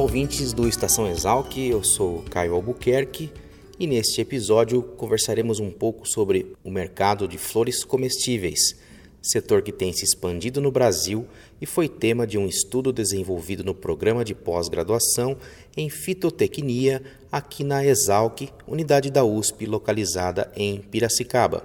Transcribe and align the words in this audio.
Ouvintes 0.00 0.54
do 0.54 0.66
Estação 0.66 1.06
Exalc, 1.06 1.58
eu 1.58 1.84
sou 1.84 2.24
Caio 2.30 2.54
Albuquerque 2.54 3.30
e 3.78 3.86
neste 3.86 4.18
episódio 4.22 4.82
conversaremos 4.82 5.60
um 5.60 5.70
pouco 5.70 6.08
sobre 6.08 6.56
o 6.64 6.70
mercado 6.70 7.28
de 7.28 7.36
flores 7.36 7.84
comestíveis, 7.84 8.76
setor 9.20 9.60
que 9.60 9.70
tem 9.70 9.92
se 9.92 10.02
expandido 10.02 10.58
no 10.58 10.72
Brasil 10.72 11.26
e 11.60 11.66
foi 11.66 11.86
tema 11.86 12.26
de 12.26 12.38
um 12.38 12.46
estudo 12.46 12.94
desenvolvido 12.94 13.62
no 13.62 13.74
programa 13.74 14.24
de 14.24 14.34
pós-graduação 14.34 15.36
em 15.76 15.90
fitotecnia 15.90 17.02
aqui 17.30 17.62
na 17.62 17.84
Exalc, 17.84 18.48
unidade 18.66 19.10
da 19.10 19.22
USP 19.22 19.66
localizada 19.66 20.50
em 20.56 20.80
Piracicaba. 20.80 21.62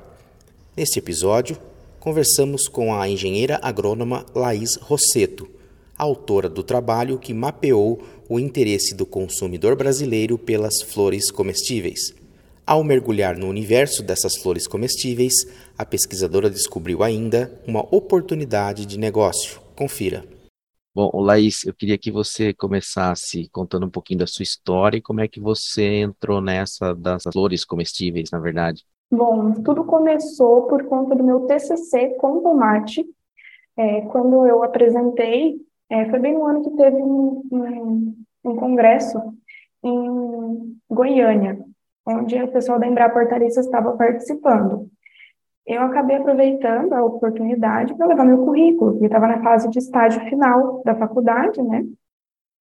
Neste 0.76 1.00
episódio, 1.00 1.58
conversamos 2.02 2.68
com 2.68 2.94
a 2.94 3.08
engenheira 3.08 3.62
agrônoma 3.64 4.26
Laís 4.36 4.76
Rosseto, 4.76 5.56
autora 5.98 6.50
do 6.50 6.62
trabalho 6.62 7.18
que 7.18 7.34
mapeou 7.34 8.04
o 8.30 8.40
interesse 8.40 8.96
do 8.96 9.06
consumidor 9.06 9.76
brasileiro 9.76 10.38
pelas 10.38 10.82
flores 10.82 11.32
comestíveis. 11.32 12.14
Ao 12.66 12.84
mergulhar 12.84 13.38
no 13.38 13.48
universo 13.48 14.02
dessas 14.02 14.36
flores 14.36 14.68
comestíveis, 14.68 15.34
a 15.78 15.86
pesquisadora 15.86 16.50
descobriu 16.50 17.04
ainda 17.04 17.52
uma 17.68 17.82
oportunidade 17.96 18.86
de 18.86 18.98
negócio. 18.98 19.62
Confira. 19.76 20.26
Bom, 20.96 21.12
Laís, 21.14 21.66
eu 21.66 21.74
queria 21.74 21.98
que 21.98 22.10
você 22.10 22.54
começasse 22.54 23.50
contando 23.52 23.86
um 23.86 23.90
pouquinho 23.90 24.20
da 24.20 24.28
sua 24.28 24.44
história 24.44 24.98
e 24.98 25.02
como 25.02 25.20
é 25.20 25.28
que 25.28 25.40
você 25.42 26.00
entrou 26.00 26.40
nessa 26.40 26.96
das 26.96 27.24
flores 27.34 27.66
comestíveis, 27.66 28.32
na 28.32 28.40
verdade. 28.40 28.84
Bom, 29.12 29.52
tudo 29.62 29.84
começou 29.84 30.64
por 30.64 30.86
conta 30.86 31.14
do 31.16 31.24
meu 31.24 31.42
TCC 31.42 32.16
com 32.18 32.42
tomate. 32.42 33.06
É, 33.78 34.02
quando 34.02 34.48
eu 34.48 34.64
apresentei 34.64 35.58
é, 35.90 36.10
foi 36.10 36.20
bem 36.20 36.34
no 36.34 36.46
ano 36.46 36.64
que 36.64 36.72
teve 36.72 36.98
um, 36.98 37.42
um, 37.52 38.16
um, 38.44 38.56
congresso 38.56 39.20
em 39.84 40.78
Goiânia, 40.90 41.60
onde 42.06 42.42
o 42.42 42.52
pessoal 42.52 42.80
da 42.80 42.88
Embrapa 42.88 43.20
Hortaliças 43.20 43.66
estava 43.66 43.96
participando. 43.96 44.90
Eu 45.66 45.82
acabei 45.82 46.18
aproveitando 46.18 46.94
a 46.94 47.04
oportunidade 47.04 47.96
para 47.96 48.08
levar 48.08 48.26
meu 48.26 48.46
currículo, 48.46 48.92
porque 48.92 49.06
estava 49.06 49.28
na 49.28 49.42
fase 49.42 49.70
de 49.70 49.80
estágio 49.80 50.22
final 50.26 50.82
da 50.84 50.96
faculdade, 50.96 51.62
né? 51.62 51.84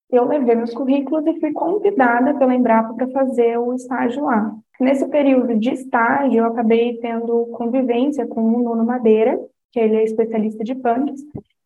Eu 0.09 0.25
levei 0.25 0.55
meus 0.55 0.73
currículos 0.73 1.25
e 1.25 1.39
fui 1.39 1.51
convidada 1.51 2.33
pela 2.35 2.55
Embrapa 2.55 2.93
para 2.93 3.09
fazer 3.09 3.57
o 3.57 3.73
estágio 3.73 4.23
lá. 4.23 4.55
Nesse 4.79 5.07
período 5.07 5.57
de 5.57 5.71
estágio, 5.71 6.39
eu 6.39 6.45
acabei 6.45 6.97
tendo 6.99 7.47
convivência 7.47 8.27
com 8.27 8.41
o 8.41 8.63
Nuno 8.63 8.85
Madeira, 8.85 9.39
que 9.71 9.79
ele 9.79 9.95
é 9.95 10.03
especialista 10.03 10.63
de 10.63 10.75
punks, 10.75 11.21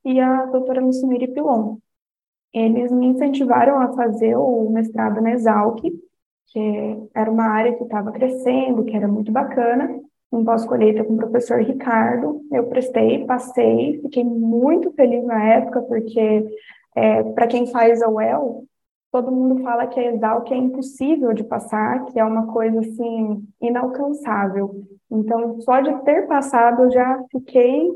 e 0.08 0.22
a 0.22 0.46
doutora 0.46 0.80
Lucimiri 0.80 1.28
Pilon. 1.28 1.78
Eles 2.54 2.94
me 2.94 3.08
incentivaram 3.08 3.78
a 3.82 3.94
fazer 3.94 4.38
o 4.38 4.70
mestrado 4.70 5.20
na 5.20 5.32
Exalc, 5.32 5.82
que 6.48 7.10
era 7.14 7.30
uma 7.30 7.44
área 7.44 7.76
que 7.76 7.84
estava 7.84 8.14
crescendo, 8.14 8.86
que 8.86 8.96
era 8.96 9.06
muito 9.06 9.34
bacana, 9.34 10.00
um 10.32 10.46
pós-colheita 10.46 11.04
com 11.04 11.14
o 11.14 11.18
professor 11.18 11.62
Ricardo. 11.62 12.42
Eu 12.50 12.68
prestei, 12.68 13.26
passei, 13.26 14.00
fiquei 14.02 14.24
muito 14.24 14.94
feliz 14.94 15.26
na 15.26 15.44
época, 15.44 15.82
porque 15.82 16.58
é, 16.96 17.24
para 17.24 17.48
quem 17.48 17.68
faz 17.68 18.02
a 18.02 18.08
UEL, 18.08 18.64
todo 19.12 19.30
mundo 19.30 19.62
fala 19.62 19.88
que 19.88 20.00
a 20.00 20.14
Exalc 20.14 20.50
é 20.50 20.56
impossível 20.56 21.34
de 21.34 21.44
passar, 21.44 22.06
que 22.06 22.18
é 22.18 22.24
uma 22.24 22.48
coisa 22.48 22.80
assim 22.80 23.46
inalcançável. 23.62 24.86
Então, 25.12 25.60
só 25.62 25.82
de 25.82 25.94
ter 26.06 26.28
passado, 26.28 26.84
eu 26.84 26.92
já 26.92 27.22
fiquei 27.30 27.92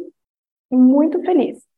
muito 0.70 1.22
feliz. 1.22 1.71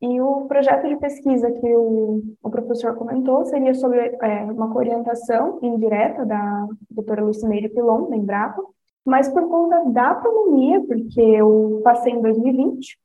E 0.00 0.20
o 0.20 0.46
projeto 0.46 0.88
de 0.88 0.96
pesquisa 0.96 1.50
que 1.50 1.74
o, 1.74 2.22
o 2.42 2.50
professor 2.50 2.94
comentou 2.96 3.46
seria 3.46 3.72
sobre 3.74 3.98
é, 3.98 4.44
uma 4.44 4.74
orientação 4.76 5.58
indireta 5.62 6.24
da 6.26 6.66
doutora 6.90 7.24
Lucineire 7.24 7.70
Pilon, 7.70 8.10
da 8.10 8.16
Embrapa, 8.16 8.62
mas 9.04 9.28
por 9.28 9.48
conta 9.48 9.84
da 9.90 10.14
pandemia, 10.16 10.82
porque 10.84 11.20
eu 11.20 11.80
passei 11.82 12.12
em 12.12 12.20
2020, 12.20 12.98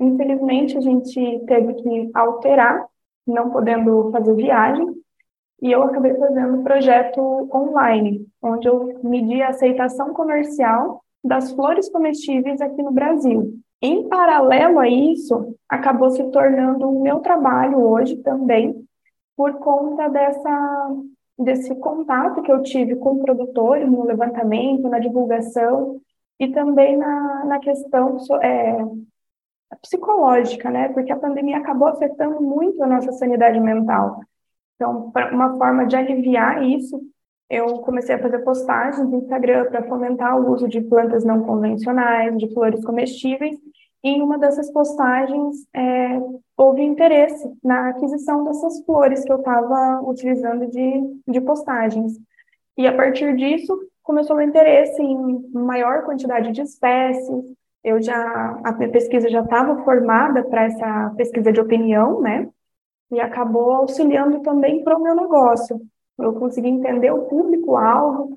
infelizmente 0.00 0.76
a 0.76 0.80
gente 0.80 1.44
teve 1.46 1.74
que 1.74 2.10
alterar, 2.12 2.84
não 3.26 3.50
podendo 3.50 4.10
fazer 4.10 4.34
viagem, 4.34 4.86
e 5.62 5.72
eu 5.72 5.82
acabei 5.82 6.14
fazendo 6.14 6.58
o 6.58 6.62
projeto 6.62 7.20
online, 7.54 8.26
onde 8.42 8.68
eu 8.68 9.00
medi 9.02 9.40
a 9.40 9.48
aceitação 9.48 10.12
comercial 10.12 11.02
das 11.24 11.52
flores 11.52 11.88
comestíveis 11.88 12.60
aqui 12.60 12.82
no 12.82 12.92
Brasil. 12.92 13.58
Em 13.80 14.08
paralelo 14.08 14.80
a 14.80 14.88
isso, 14.88 15.56
acabou 15.68 16.10
se 16.10 16.24
tornando 16.30 16.88
o 16.88 17.02
meu 17.02 17.20
trabalho 17.20 17.80
hoje 17.80 18.16
também, 18.16 18.84
por 19.36 19.54
conta 19.60 20.08
dessa, 20.08 20.90
desse 21.38 21.74
contato 21.76 22.42
que 22.42 22.50
eu 22.50 22.62
tive 22.62 22.96
com 22.96 23.18
produtores 23.18 23.88
no 23.88 24.04
levantamento, 24.04 24.88
na 24.88 24.98
divulgação 24.98 26.00
e 26.40 26.48
também 26.48 26.96
na, 26.96 27.44
na 27.44 27.58
questão 27.60 28.16
é, 28.42 28.78
psicológica, 29.80 30.70
né? 30.70 30.88
Porque 30.88 31.12
a 31.12 31.18
pandemia 31.18 31.58
acabou 31.58 31.88
afetando 31.88 32.40
muito 32.40 32.82
a 32.82 32.86
nossa 32.86 33.12
sanidade 33.12 33.60
mental. 33.60 34.20
Então, 34.74 35.12
uma 35.32 35.56
forma 35.56 35.86
de 35.86 35.96
aliviar 35.96 36.64
isso, 36.64 37.00
eu 37.50 37.78
comecei 37.78 38.14
a 38.14 38.18
fazer 38.18 38.40
postagens 38.40 39.08
no 39.08 39.18
Instagram 39.18 39.66
para 39.66 39.88
fomentar 39.88 40.38
o 40.38 40.52
uso 40.52 40.68
de 40.68 40.80
plantas 40.80 41.24
não 41.24 41.42
convencionais, 41.44 42.36
de 42.36 42.52
flores 42.52 42.84
comestíveis, 42.84 43.56
em 44.02 44.22
uma 44.22 44.38
dessas 44.38 44.70
postagens 44.70 45.66
é, 45.74 46.20
houve 46.56 46.82
interesse 46.82 47.50
na 47.62 47.88
aquisição 47.88 48.44
dessas 48.44 48.84
flores 48.84 49.24
que 49.24 49.32
eu 49.32 49.38
estava 49.38 50.00
utilizando 50.02 50.68
de, 50.68 51.20
de 51.26 51.40
postagens. 51.40 52.12
E 52.76 52.86
a 52.86 52.94
partir 52.94 53.34
disso 53.34 53.76
começou 54.02 54.36
o 54.36 54.42
interesse 54.42 55.02
em 55.02 55.50
maior 55.52 56.04
quantidade 56.04 56.52
de 56.52 56.62
espécies. 56.62 57.44
Eu 57.82 58.00
já 58.00 58.60
a 58.64 58.72
minha 58.72 58.90
pesquisa 58.90 59.28
já 59.28 59.40
estava 59.40 59.82
formada 59.82 60.44
para 60.44 60.64
essa 60.64 61.14
pesquisa 61.16 61.52
de 61.52 61.60
opinião, 61.60 62.20
né? 62.20 62.48
E 63.10 63.20
acabou 63.20 63.72
auxiliando 63.72 64.40
também 64.42 64.84
para 64.84 64.96
o 64.96 65.02
meu 65.02 65.14
negócio. 65.14 65.80
Eu 66.18 66.32
consegui 66.34 66.68
entender 66.68 67.10
o 67.12 67.26
público-alvo, 67.26 68.36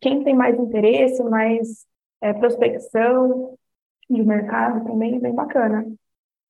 quem 0.00 0.22
tem 0.22 0.34
mais 0.34 0.58
interesse, 0.58 1.22
mais 1.24 1.86
é, 2.20 2.32
prospecção, 2.32 3.56
de 4.08 4.22
mercado 4.22 4.84
também, 4.84 5.18
bem 5.18 5.34
bacana. 5.34 5.86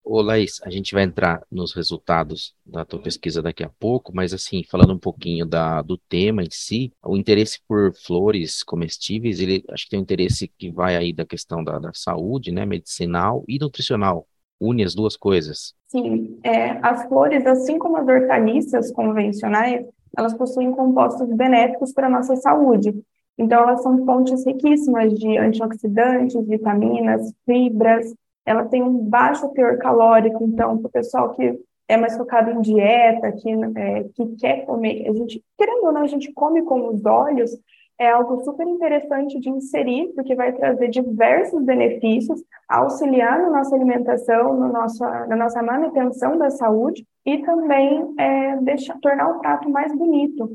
Ô 0.05 0.21
Laís, 0.21 0.61
a 0.65 0.71
gente 0.71 0.93
vai 0.93 1.05
entrar 1.05 1.47
nos 1.49 1.73
resultados 1.73 2.57
da 2.67 2.85
tua 2.85 3.01
pesquisa 3.01 3.41
daqui 3.41 3.63
a 3.63 3.71
pouco, 3.79 4.13
mas 4.13 4.35
assim, 4.35 4.65
falando 4.65 4.93
um 4.93 4.99
pouquinho 4.99 5.47
da, 5.47 5.81
do 5.81 5.97
tema 5.97 6.43
em 6.43 6.51
si, 6.51 6.93
o 7.05 7.17
interesse 7.17 7.61
por 7.69 7.95
flores 7.95 8.65
comestíveis, 8.65 9.39
ele 9.39 9.65
acho 9.71 9.85
que 9.85 9.91
tem 9.91 10.01
um 10.01 10.03
interesse 10.03 10.49
que 10.59 10.73
vai 10.73 10.97
aí 10.97 11.13
da 11.13 11.25
questão 11.25 11.63
da, 11.63 11.79
da 11.79 11.93
saúde, 11.95 12.51
né, 12.51 12.67
medicinal 12.67 13.45
e 13.47 13.61
nutricional, 13.61 14.27
une 14.61 14.83
as 14.83 14.93
duas 14.93 15.17
coisas. 15.17 15.73
Sim, 15.87 16.37
é, 16.43 16.71
as 16.85 17.07
flores, 17.07 17.47
assim 17.47 17.79
como 17.79 17.97
as 17.97 18.09
hortaliças 18.09 18.91
convencionais, 18.91 19.87
elas 20.17 20.35
possuem 20.35 20.73
compostos 20.73 21.29
benéficos 21.29 21.93
para 21.93 22.07
a 22.07 22.11
nossa 22.11 22.37
saúde, 22.37 22.95
então, 23.39 23.63
elas 23.63 23.83
são 23.83 24.05
fontes 24.05 24.45
riquíssimas 24.47 25.13
de 25.19 25.39
antioxidantes, 25.39 26.47
vitaminas, 26.47 27.33
fibras. 27.47 28.15
Ela 28.45 28.65
tem 28.67 28.83
um 28.83 28.99
baixo 28.99 29.49
teor 29.51 29.79
calórico, 29.79 30.45
então, 30.45 30.79
para 30.79 30.89
o 30.89 30.91
pessoal 30.93 31.31
que 31.31 31.59
é 31.89 31.97
mais 31.97 32.17
focado 32.17 32.51
em 32.51 32.61
dieta, 32.61 33.33
que, 33.33 33.51
é, 33.51 34.05
que 34.15 34.27
quer 34.37 34.65
comer, 34.65 35.09
a 35.09 35.13
gente, 35.13 35.43
querendo 35.59 35.85
ou 35.85 35.93
não, 35.93 36.03
a 36.03 36.07
gente 36.07 36.33
come 36.33 36.63
com 36.63 36.89
os 36.89 37.05
olhos, 37.05 37.51
é 38.03 38.11
algo 38.11 38.43
super 38.45 38.67
interessante 38.67 39.39
de 39.39 39.49
inserir, 39.49 40.13
porque 40.15 40.35
vai 40.35 40.53
trazer 40.53 40.89
diversos 40.89 41.63
benefícios, 41.65 42.43
auxiliar 42.69 43.41
na 43.41 43.51
nossa 43.51 43.75
alimentação, 43.75 44.55
no 44.55 44.69
nosso, 44.69 45.03
na 45.03 45.37
nossa 45.37 45.63
manutenção 45.63 46.37
da 46.37 46.51
saúde 46.51 47.07
e 47.25 47.39
também 47.39 48.15
é, 48.19 48.57
deixar, 48.57 48.99
tornar 49.01 49.29
o 49.31 49.41
prato 49.41 49.69
mais 49.71 49.95
bonito 49.95 50.51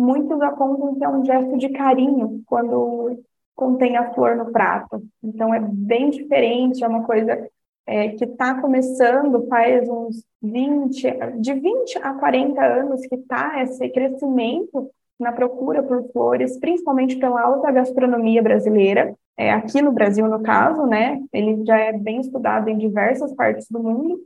muitos 0.00 0.40
apontam 0.40 0.94
que 0.94 1.04
é 1.04 1.08
um 1.08 1.24
gesto 1.24 1.58
de 1.58 1.68
carinho 1.68 2.42
quando 2.46 3.22
contém 3.54 3.96
a 3.98 4.12
flor 4.14 4.34
no 4.34 4.50
prato. 4.50 5.02
Então 5.22 5.52
é 5.52 5.60
bem 5.60 6.08
diferente, 6.08 6.82
é 6.82 6.88
uma 6.88 7.04
coisa 7.04 7.46
é, 7.86 8.08
que 8.08 8.24
está 8.24 8.58
começando 8.60 9.46
faz 9.46 9.86
uns 9.88 10.24
20, 10.40 11.02
de 11.38 11.52
20 11.52 11.98
a 11.98 12.14
40 12.14 12.64
anos 12.64 13.06
que 13.06 13.14
está 13.14 13.62
esse 13.62 13.86
crescimento 13.90 14.90
na 15.20 15.32
procura 15.32 15.82
por 15.82 16.10
flores, 16.12 16.58
principalmente 16.58 17.16
pela 17.16 17.42
alta 17.42 17.70
gastronomia 17.70 18.42
brasileira, 18.42 19.14
é, 19.36 19.50
aqui 19.52 19.80
no 19.80 19.92
Brasil, 19.92 20.28
no 20.28 20.42
caso, 20.42 20.84
né? 20.86 21.18
Ele 21.32 21.64
já 21.64 21.78
é 21.78 21.92
bem 21.92 22.20
estudado 22.20 22.68
em 22.68 22.76
diversas 22.76 23.34
partes 23.34 23.66
do 23.70 23.82
mundo, 23.82 24.20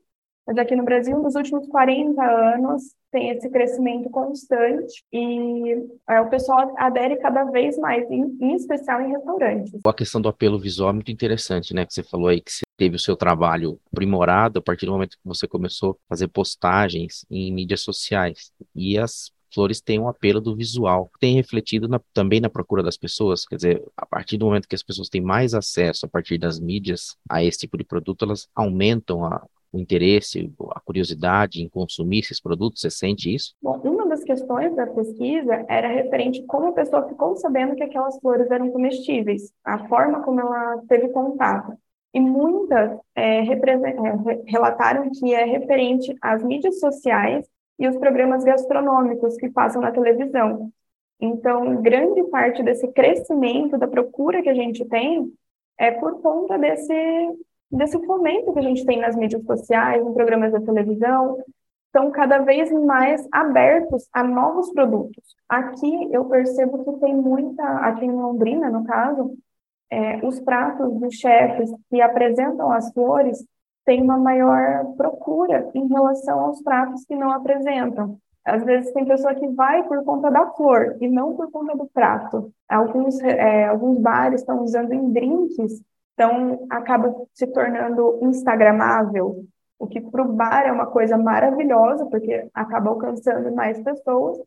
mas 0.46 0.58
aqui 0.58 0.76
no 0.76 0.84
Brasil, 0.84 1.18
nos 1.22 1.34
últimos 1.36 1.66
40 1.68 2.22
anos, 2.22 2.94
tem 3.10 3.30
esse 3.30 3.48
crescimento 3.48 4.10
constante 4.10 5.04
e 5.12 5.86
é, 6.08 6.20
o 6.20 6.28
pessoal 6.28 6.74
adere 6.76 7.16
cada 7.16 7.44
vez 7.44 7.78
mais, 7.78 8.10
em, 8.10 8.36
em, 8.40 8.56
especial 8.56 9.00
em 9.00 9.12
restaurantes. 9.12 9.72
A 9.86 9.92
questão 9.94 10.20
do 10.20 10.28
apelo 10.28 10.58
visual 10.58 10.90
é 10.90 10.94
muito 10.94 11.12
interessante, 11.12 11.72
né? 11.72 11.86
Que 11.86 11.94
você 11.94 12.02
falou 12.02 12.28
aí 12.28 12.40
que 12.40 12.50
você 12.50 12.64
teve 12.76 12.96
o 12.96 12.98
seu 12.98 13.16
trabalho 13.16 13.78
aprimorado 13.92 14.58
a 14.58 14.62
partir 14.62 14.84
do 14.84 14.92
momento 14.92 15.16
que 15.16 15.28
você 15.28 15.46
começou 15.46 15.92
a 15.92 16.08
fazer 16.08 16.28
postagens 16.28 17.24
em 17.30 17.52
mídias 17.52 17.82
sociais. 17.82 18.50
E 18.74 18.98
as 18.98 19.30
flores 19.54 19.80
têm 19.80 20.00
um 20.00 20.08
apelo 20.08 20.40
do 20.40 20.56
visual, 20.56 21.10
tem 21.20 21.36
refletido 21.36 21.88
na, 21.88 22.00
também 22.12 22.40
na 22.40 22.50
procura 22.50 22.82
das 22.82 22.96
pessoas, 22.96 23.46
quer 23.46 23.56
dizer, 23.56 23.84
a 23.96 24.04
partir 24.04 24.36
do 24.36 24.46
momento 24.46 24.68
que 24.68 24.74
as 24.74 24.82
pessoas 24.82 25.08
têm 25.08 25.20
mais 25.20 25.54
acesso 25.54 26.04
a 26.04 26.08
partir 26.08 26.36
das 26.36 26.58
mídias 26.58 27.16
a 27.30 27.42
esse 27.42 27.58
tipo 27.58 27.78
de 27.78 27.84
produto, 27.84 28.24
elas 28.24 28.48
aumentam 28.54 29.24
a, 29.24 29.46
o 29.72 29.78
interesse, 29.78 30.52
a 30.70 30.80
curiosidade 30.80 31.62
em 31.62 31.68
consumir 31.68 32.20
esses 32.20 32.40
produtos? 32.40 32.80
Você 32.80 32.90
sente 32.90 33.34
isso? 33.34 33.54
Bom, 33.60 33.80
uma 33.84 34.08
das 34.08 34.22
questões 34.22 34.74
da 34.76 34.86
pesquisa 34.86 35.64
era 35.68 35.88
referente 35.88 36.44
como 36.46 36.68
a 36.68 36.72
pessoa 36.72 37.08
ficou 37.08 37.36
sabendo 37.36 37.74
que 37.74 37.82
aquelas 37.82 38.18
flores 38.20 38.50
eram 38.50 38.70
comestíveis, 38.70 39.52
a 39.64 39.88
forma 39.88 40.22
como 40.22 40.40
ela 40.40 40.82
teve 40.88 41.08
contato. 41.08 41.72
E 42.14 42.20
muitas 42.20 42.96
é, 43.16 43.40
relataram 44.46 45.10
que 45.10 45.34
é 45.34 45.44
referente 45.44 46.14
às 46.22 46.44
mídias 46.44 46.78
sociais 46.78 47.44
e 47.78 47.88
os 47.88 47.96
programas 47.96 48.44
gastronômicos 48.44 49.36
que 49.36 49.48
passam 49.48 49.82
na 49.82 49.90
televisão. 49.90 50.70
Então, 51.20 51.80
grande 51.80 52.22
parte 52.24 52.62
desse 52.62 52.86
crescimento 52.92 53.78
da 53.78 53.88
procura 53.88 54.42
que 54.42 54.48
a 54.48 54.54
gente 54.54 54.84
tem 54.86 55.32
é 55.78 55.90
por 55.90 56.20
conta 56.20 56.58
desse 56.58 56.94
desse 57.70 57.98
fomento 58.06 58.52
que 58.52 58.58
a 58.58 58.62
gente 58.62 58.84
tem 58.84 59.00
nas 59.00 59.16
mídias 59.16 59.42
sociais, 59.44 60.04
em 60.04 60.14
programas 60.14 60.52
da 60.52 60.60
televisão, 60.60 61.42
estão 61.86 62.10
cada 62.10 62.38
vez 62.38 62.70
mais 62.72 63.26
abertos 63.32 64.08
a 64.12 64.22
novos 64.22 64.72
produtos. 64.72 65.22
Aqui 65.48 66.08
eu 66.12 66.24
percebo 66.26 66.84
que 66.84 67.00
tem 67.00 67.14
muita, 67.14 67.62
aqui 67.78 68.04
em 68.04 68.12
Londrina, 68.12 68.70
no 68.70 68.84
caso, 68.84 69.36
é, 69.90 70.24
os 70.26 70.40
pratos 70.40 70.92
dos 71.00 71.14
chefes 71.14 71.70
que 71.88 72.00
apresentam 72.00 72.70
as 72.72 72.92
flores 72.92 73.44
têm 73.84 74.02
uma 74.02 74.18
maior 74.18 74.94
procura 74.96 75.70
em 75.74 75.86
relação 75.86 76.40
aos 76.40 76.62
pratos 76.62 77.04
que 77.04 77.14
não 77.14 77.30
apresentam. 77.30 78.18
Às 78.44 78.62
vezes 78.64 78.92
tem 78.92 79.06
pessoa 79.06 79.34
que 79.34 79.48
vai 79.48 79.82
por 79.84 80.04
conta 80.04 80.30
da 80.30 80.46
flor 80.50 80.96
e 81.00 81.08
não 81.08 81.34
por 81.34 81.50
conta 81.50 81.76
do 81.76 81.86
prato. 81.86 82.52
Alguns, 82.68 83.18
é, 83.20 83.66
alguns 83.66 83.98
bares 83.98 84.40
estão 84.40 84.62
usando 84.62 84.92
em 84.92 85.10
drinks 85.12 85.82
então, 86.14 86.66
acaba 86.70 87.12
se 87.34 87.46
tornando 87.48 88.20
instagramável, 88.22 89.44
o 89.78 89.86
que 89.86 90.00
para 90.00 90.22
o 90.22 90.32
bar 90.32 90.64
é 90.64 90.72
uma 90.72 90.86
coisa 90.86 91.18
maravilhosa, 91.18 92.06
porque 92.06 92.48
acaba 92.54 92.90
alcançando 92.90 93.52
mais 93.54 93.82
pessoas, 93.82 94.38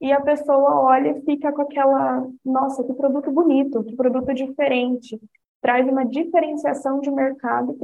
e 0.00 0.12
a 0.12 0.20
pessoa 0.20 0.80
olha 0.80 1.10
e 1.10 1.22
fica 1.22 1.52
com 1.52 1.62
aquela, 1.62 2.26
nossa, 2.44 2.82
que 2.82 2.92
produto 2.92 3.30
bonito, 3.30 3.84
que 3.84 3.94
produto 3.94 4.34
diferente. 4.34 5.20
Traz 5.62 5.88
uma 5.88 6.04
diferenciação 6.04 7.00
de 7.00 7.10
mercado 7.10 7.78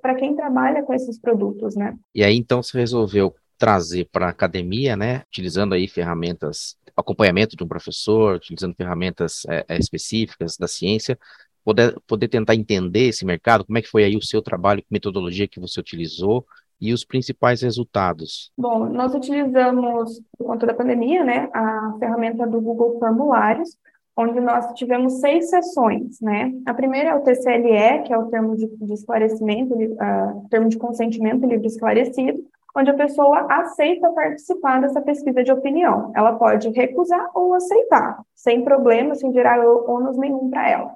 para 0.00 0.14
quem 0.14 0.36
trabalha 0.36 0.82
com 0.82 0.94
esses 0.94 1.18
produtos, 1.18 1.74
né? 1.74 1.96
E 2.14 2.22
aí, 2.22 2.36
então, 2.36 2.62
você 2.62 2.78
resolveu 2.78 3.34
trazer 3.62 4.08
para 4.10 4.26
a 4.26 4.30
academia, 4.30 4.96
né, 4.96 5.22
utilizando 5.28 5.72
aí 5.72 5.86
ferramentas, 5.86 6.76
acompanhamento 6.96 7.56
de 7.56 7.62
um 7.62 7.68
professor, 7.68 8.34
utilizando 8.34 8.74
ferramentas 8.74 9.46
é, 9.48 9.64
específicas 9.78 10.56
da 10.56 10.66
ciência, 10.66 11.16
poder, 11.64 11.96
poder 12.06 12.26
tentar 12.26 12.56
entender 12.56 13.08
esse 13.08 13.24
mercado, 13.24 13.64
como 13.64 13.78
é 13.78 13.82
que 13.82 13.88
foi 13.88 14.02
aí 14.04 14.16
o 14.16 14.22
seu 14.22 14.42
trabalho, 14.42 14.82
que 14.82 14.88
metodologia 14.90 15.46
que 15.46 15.60
você 15.60 15.78
utilizou 15.78 16.44
e 16.80 16.92
os 16.92 17.04
principais 17.04 17.62
resultados? 17.62 18.50
Bom, 18.58 18.88
nós 18.88 19.14
utilizamos, 19.14 20.20
por 20.36 20.48
conta 20.48 20.66
da 20.66 20.74
pandemia, 20.74 21.22
né, 21.22 21.48
a 21.54 21.94
ferramenta 22.00 22.44
do 22.46 22.60
Google 22.60 22.98
Formulários, 22.98 23.76
onde 24.16 24.40
nós 24.40 24.72
tivemos 24.74 25.20
seis 25.20 25.48
sessões, 25.48 26.20
né? 26.20 26.52
A 26.66 26.74
primeira 26.74 27.10
é 27.10 27.14
o 27.14 27.22
TCLE, 27.22 28.02
que 28.04 28.12
é 28.12 28.18
o 28.18 28.26
termo 28.26 28.56
de, 28.56 28.66
de 28.66 28.92
esclarecimento, 28.92 29.74
uh, 29.74 30.48
termo 30.50 30.68
de 30.68 30.76
consentimento 30.76 31.46
livre 31.46 31.66
esclarecido, 31.66 32.44
onde 32.76 32.90
a 32.90 32.94
pessoa 32.94 33.46
aceita 33.50 34.10
participar 34.10 34.80
dessa 34.80 35.00
pesquisa 35.00 35.42
de 35.42 35.52
opinião. 35.52 36.12
Ela 36.14 36.34
pode 36.34 36.68
recusar 36.70 37.30
ou 37.34 37.54
aceitar, 37.54 38.20
sem 38.34 38.62
problema, 38.64 39.14
sem 39.14 39.32
gerar 39.32 39.60
ônus 39.60 40.16
nenhum 40.16 40.50
para 40.50 40.68
ela. 40.68 40.94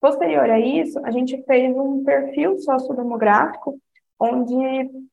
Posterior 0.00 0.48
a 0.48 0.60
isso, 0.60 0.98
a 1.04 1.10
gente 1.10 1.42
fez 1.44 1.76
um 1.76 2.04
perfil 2.04 2.56
sociodemográfico, 2.58 3.76
onde 4.20 4.54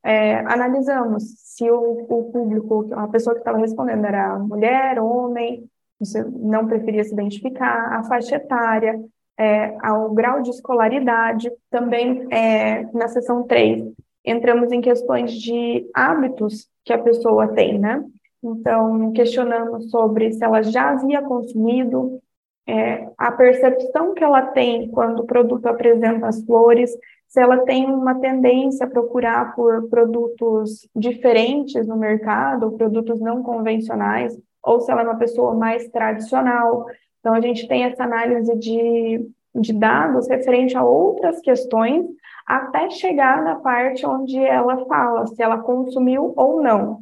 é, 0.03 0.39
analisamos 0.39 1.23
se 1.37 1.69
o, 1.69 2.05
o, 2.09 2.31
público, 2.31 2.89
a 2.93 3.07
pessoa 3.07 3.33
que 3.35 3.41
estava 3.41 3.57
respondendo 3.57 4.05
era 4.05 4.37
mulher, 4.37 4.99
homem, 4.99 5.67
você 5.99 6.23
não 6.23 6.67
preferia 6.67 7.03
se 7.03 7.13
identificar, 7.13 7.97
a 7.97 8.03
faixa 8.03 8.35
etária, 8.35 8.99
é, 9.37 9.75
ao 9.81 10.13
grau 10.13 10.41
de 10.41 10.49
escolaridade. 10.49 11.51
Também, 11.69 12.27
é, 12.31 12.83
na 12.93 13.07
seção 13.07 13.43
3, 13.43 13.93
entramos 14.23 14.71
em 14.71 14.81
questões 14.81 15.31
de 15.33 15.89
hábitos 15.93 16.67
que 16.83 16.93
a 16.93 16.97
pessoa 16.97 17.47
tem, 17.49 17.79
né? 17.79 18.03
Então, 18.43 19.11
questionamos 19.11 19.89
sobre 19.89 20.31
se 20.31 20.43
ela 20.43 20.61
já 20.61 20.91
havia 20.91 21.21
consumido, 21.21 22.21
é, 22.67 23.07
a 23.17 23.31
percepção 23.31 24.13
que 24.13 24.23
ela 24.23 24.41
tem 24.41 24.89
quando 24.89 25.19
o 25.19 25.25
produto 25.25 25.67
apresenta 25.67 26.27
as 26.27 26.43
flores, 26.43 26.91
se 27.27 27.39
ela 27.39 27.59
tem 27.65 27.85
uma 27.85 28.15
tendência 28.15 28.85
a 28.85 28.89
procurar 28.89 29.55
por 29.55 29.87
produtos 29.89 30.87
diferentes 30.95 31.85
no 31.87 31.97
mercado, 31.97 32.71
produtos 32.71 33.19
não 33.19 33.43
convencionais, 33.43 34.37
ou 34.65 34.79
se 34.79 34.91
ela 34.91 35.01
é 35.01 35.05
uma 35.05 35.17
pessoa 35.17 35.53
mais 35.53 35.87
tradicional. 35.89 36.85
Então, 37.19 37.33
a 37.33 37.41
gente 37.41 37.67
tem 37.67 37.83
essa 37.83 38.03
análise 38.03 38.57
de, 38.57 39.29
de 39.53 39.73
dados 39.73 40.27
referente 40.27 40.75
a 40.75 40.83
outras 40.83 41.39
questões, 41.39 42.05
até 42.45 42.89
chegar 42.89 43.43
na 43.43 43.55
parte 43.55 44.05
onde 44.05 44.37
ela 44.37 44.85
fala 44.85 45.25
se 45.27 45.41
ela 45.41 45.59
consumiu 45.59 46.33
ou 46.35 46.61
não. 46.61 46.99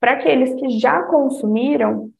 Para 0.00 0.12
aqueles 0.12 0.54
que 0.54 0.68
já 0.78 1.02
consumiram, 1.02 2.10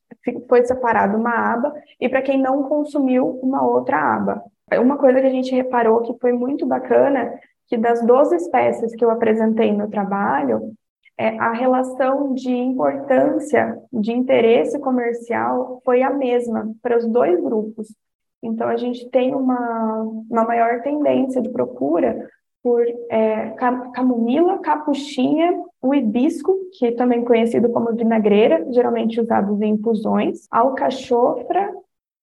foi 0.49 0.65
separado 0.65 1.17
uma 1.17 1.53
aba, 1.53 1.75
e 2.01 2.09
para 2.09 2.23
quem 2.23 2.41
não 2.41 2.65
consumiu, 2.65 3.39
uma 3.43 3.65
outra 3.65 4.17
aba. 4.17 4.43
Uma 4.81 4.99
coisa 4.99 5.21
que 5.21 5.27
a 5.27 5.31
gente 5.31 5.55
reparou 5.55 6.03
que 6.03 6.19
foi 6.21 6.33
muito 6.33 6.67
bacana, 6.67 7.33
que 7.69 7.77
das 7.77 8.05
12 8.05 8.37
espécies 8.37 8.95
que 8.95 9.05
eu 9.05 9.11
apresentei 9.11 9.73
no 9.73 9.89
trabalho, 9.89 10.73
é, 11.19 11.37
a 11.39 11.53
relação 11.53 12.33
de 12.33 12.51
importância, 12.51 13.77
de 13.93 14.13
interesse 14.13 14.79
comercial 14.79 15.83
foi 15.85 16.01
a 16.01 16.11
mesma 16.11 16.73
para 16.81 16.97
os 16.97 17.07
dois 17.07 17.41
grupos. 17.43 17.93
Então, 18.41 18.69
a 18.69 18.77
gente 18.77 19.11
tem 19.11 19.35
uma, 19.35 20.03
uma 20.31 20.45
maior 20.45 20.81
tendência 20.83 21.43
de 21.43 21.49
procura 21.49 22.29
por 22.63 22.85
é, 23.11 23.51
camomila, 23.95 24.59
capuchinha, 24.59 25.61
o 25.83 25.93
hibisco, 25.93 26.55
que 26.73 26.87
é 26.87 26.93
também 26.93 27.25
conhecido 27.25 27.69
como 27.71 27.95
vinagreira, 27.95 28.65
geralmente 28.71 29.21
usados 29.21 29.61
em 29.61 29.75
infusões, 29.75 30.47
a 30.51 30.61
alcachofra, 30.61 31.73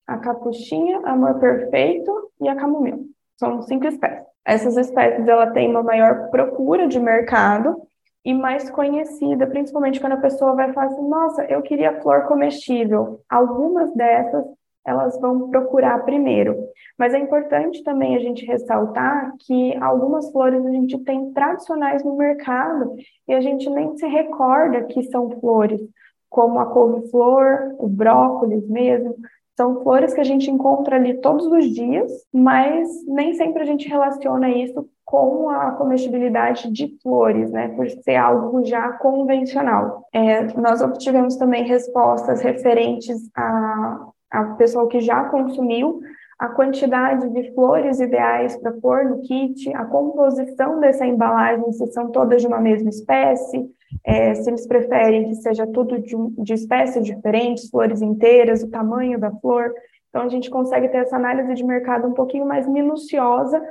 a 0.08 0.18
capuchinha, 0.18 1.00
amor 1.00 1.40
perfeito 1.40 2.32
e 2.40 2.48
a 2.48 2.56
camomila. 2.56 3.00
São 3.38 3.62
cinco 3.62 3.88
espécies. 3.88 4.25
Essas 4.46 4.78
espécies 4.78 5.28
ela 5.28 5.52
tem 5.52 5.70
uma 5.70 5.84
maior 5.84 6.30
procura 6.30 6.88
de 6.88 7.00
mercado 7.00 7.82
e 8.25 8.34
mais 8.34 8.72
conhecida, 8.72 9.46
principalmente 9.46 10.00
quando 10.00 10.13
a 10.13 10.17
pessoa 10.17 10.55
vai 10.55 10.74
falar 10.74 10.88
assim, 10.88 11.08
nossa, 11.08 11.44
eu 11.44 11.62
queria 11.62 12.01
flor 12.01 12.24
comestível. 12.27 13.22
Algumas 13.29 13.94
dessas 13.94 14.44
elas 14.84 15.20
vão 15.20 15.50
procurar 15.50 16.03
primeiro. 16.05 16.55
Mas 16.98 17.13
é 17.13 17.20
importante 17.20 17.84
também 17.84 18.15
a 18.15 18.20
gente 18.20 18.46
ressaltar 18.46 19.34
que 19.39 19.75
algumas 19.77 20.32
flores 20.32 20.65
a 20.65 20.72
gente 20.72 20.98
tem 21.00 21.32
tradicionais 21.34 22.03
no 22.03 22.15
mercado 22.15 22.96
e 23.27 23.34
a 23.34 23.41
gente 23.41 23.70
nem 23.70 23.96
se 23.98 24.05
recorda 24.08 24.84
que 24.84 25.03
são 25.03 25.29
flores, 25.39 25.82
como 26.29 26.60
a 26.60 26.67
couve-flor, 26.67 27.75
o 27.79 27.88
brócolis 27.88 28.67
mesmo. 28.67 29.15
São 29.58 29.82
flores 29.82 30.13
que 30.13 30.22
a 30.22 30.25
gente 30.25 30.51
encontra 30.51 30.98
ali 30.98 31.15
todos 31.15 31.48
os 31.48 31.65
dias, 31.74 32.12
mas 32.32 32.88
nem 33.08 33.34
sempre 33.34 33.63
a 33.63 33.65
gente 33.65 33.88
relaciona 33.88 34.50
isso 34.50 34.88
com 35.06 35.50
a 35.50 35.72
comestibilidade 35.72 36.72
de 36.72 36.98
flores, 37.02 37.52
né, 37.52 37.70
por 37.70 37.88
ser 37.90 38.16
algo 38.16 38.66
já 38.66 38.94
convencional. 38.94 40.08
É, 40.12 40.44
nós 40.60 40.82
obtivemos 40.82 41.36
também 41.36 41.64
respostas 41.64 42.42
referentes 42.42 43.30
a 43.36 44.08
a 44.36 44.44
pessoa 44.56 44.88
que 44.88 45.00
já 45.00 45.24
consumiu 45.26 46.02
a 46.38 46.50
quantidade 46.50 47.30
de 47.30 47.54
flores 47.54 48.00
ideais 48.02 48.58
para 48.58 48.74
pôr 48.74 49.06
no 49.06 49.22
kit, 49.22 49.74
a 49.74 49.86
composição 49.86 50.82
dessa 50.82 51.06
embalagem, 51.06 51.72
se 51.72 51.88
são 51.88 52.12
todas 52.12 52.42
de 52.42 52.48
uma 52.48 52.60
mesma 52.60 52.90
espécie, 52.90 53.66
é, 54.04 54.36
se 54.36 54.50
eles 54.50 54.68
preferem 54.68 55.30
que 55.30 55.36
seja 55.36 55.66
tudo 55.66 55.98
de, 55.98 56.14
de 56.44 56.54
espécies 56.54 57.06
diferentes, 57.06 57.70
flores 57.70 58.02
inteiras, 58.02 58.62
o 58.62 58.70
tamanho 58.70 59.18
da 59.18 59.32
flor. 59.32 59.74
Então, 60.10 60.24
a 60.24 60.28
gente 60.30 60.50
consegue 60.50 60.90
ter 60.90 60.98
essa 60.98 61.16
análise 61.16 61.54
de 61.54 61.64
mercado 61.64 62.08
um 62.08 62.14
pouquinho 62.14 62.46
mais 62.46 62.68
minuciosa 62.68 63.62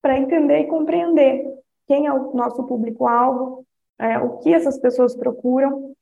para 0.00 0.18
entender 0.18 0.60
e 0.60 0.66
compreender 0.66 1.44
quem 1.86 2.06
é 2.06 2.12
o 2.12 2.34
nosso 2.34 2.64
público-alvo, 2.64 3.64
é, 3.98 4.18
o 4.18 4.38
que 4.38 4.52
essas 4.52 4.78
pessoas 4.78 5.16
procuram. 5.16 5.94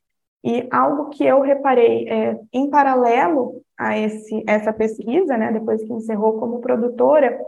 E 0.42 0.68
algo 0.70 1.08
que 1.08 1.24
eu 1.24 1.40
reparei 1.40 2.08
é, 2.08 2.38
em 2.52 2.68
paralelo 2.68 3.62
a 3.78 3.98
esse, 3.98 4.44
essa 4.46 4.72
pesquisa, 4.72 5.36
né, 5.36 5.50
depois 5.52 5.82
que 5.82 5.92
encerrou 5.92 6.38
como 6.38 6.60
produtora, 6.60 7.38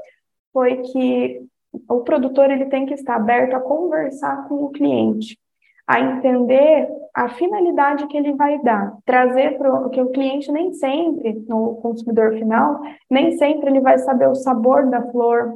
foi 0.52 0.78
que 0.78 1.46
o 1.88 2.00
produtor 2.00 2.50
ele 2.50 2.66
tem 2.66 2.86
que 2.86 2.94
estar 2.94 3.16
aberto 3.16 3.54
a 3.54 3.60
conversar 3.60 4.48
com 4.48 4.64
o 4.64 4.70
cliente, 4.70 5.38
a 5.86 6.00
entender 6.00 6.88
a 7.14 7.28
finalidade 7.28 8.06
que 8.06 8.16
ele 8.16 8.34
vai 8.34 8.60
dar, 8.62 8.96
trazer 9.04 9.56
para 9.58 9.88
que 9.90 10.00
o 10.00 10.10
cliente 10.10 10.50
nem 10.50 10.72
sempre, 10.72 11.34
no 11.46 11.76
consumidor 11.76 12.32
final, 12.34 12.80
nem 13.10 13.36
sempre 13.36 13.70
ele 13.70 13.80
vai 13.80 13.98
saber 13.98 14.28
o 14.28 14.34
sabor 14.34 14.88
da 14.88 15.02
flor, 15.10 15.54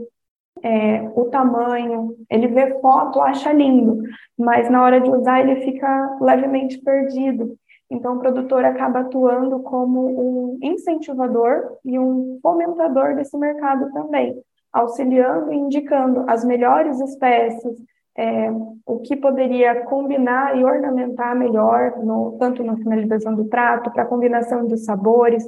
é, 0.63 1.11
o 1.15 1.25
tamanho, 1.27 2.15
ele 2.29 2.49
vê 2.49 2.79
foto, 2.81 3.21
acha 3.21 3.53
lindo, 3.53 4.03
mas 4.39 4.71
na 4.71 4.83
hora 4.83 5.01
de 5.01 5.11
usar 5.11 5.41
ele 5.41 5.63
fica 5.63 6.19
levemente 6.21 6.79
perdido. 6.79 7.57
Então, 7.91 8.15
o 8.15 8.19
produtor 8.21 8.65
acaba 8.65 9.01
atuando 9.01 9.61
como 9.61 10.07
um 10.07 10.59
incentivador 10.63 11.77
e 11.85 11.99
um 11.99 12.39
fomentador 12.41 13.17
desse 13.17 13.37
mercado 13.37 13.93
também, 13.93 14.41
auxiliando 14.73 15.53
e 15.53 15.57
indicando 15.57 16.25
as 16.29 16.45
melhores 16.45 17.01
espécies, 17.01 17.77
é, 18.17 18.51
o 18.87 19.01
que 19.01 19.17
poderia 19.17 19.85
combinar 19.87 20.57
e 20.57 20.65
ornamentar 20.65 21.35
melhor, 21.35 21.97
no, 21.99 22.37
tanto 22.39 22.63
na 22.63 22.77
finalização 22.77 23.35
do 23.35 23.47
prato, 23.47 23.91
para 23.91 24.07
combinação 24.07 24.67
de 24.67 24.77
sabores. 24.77 25.45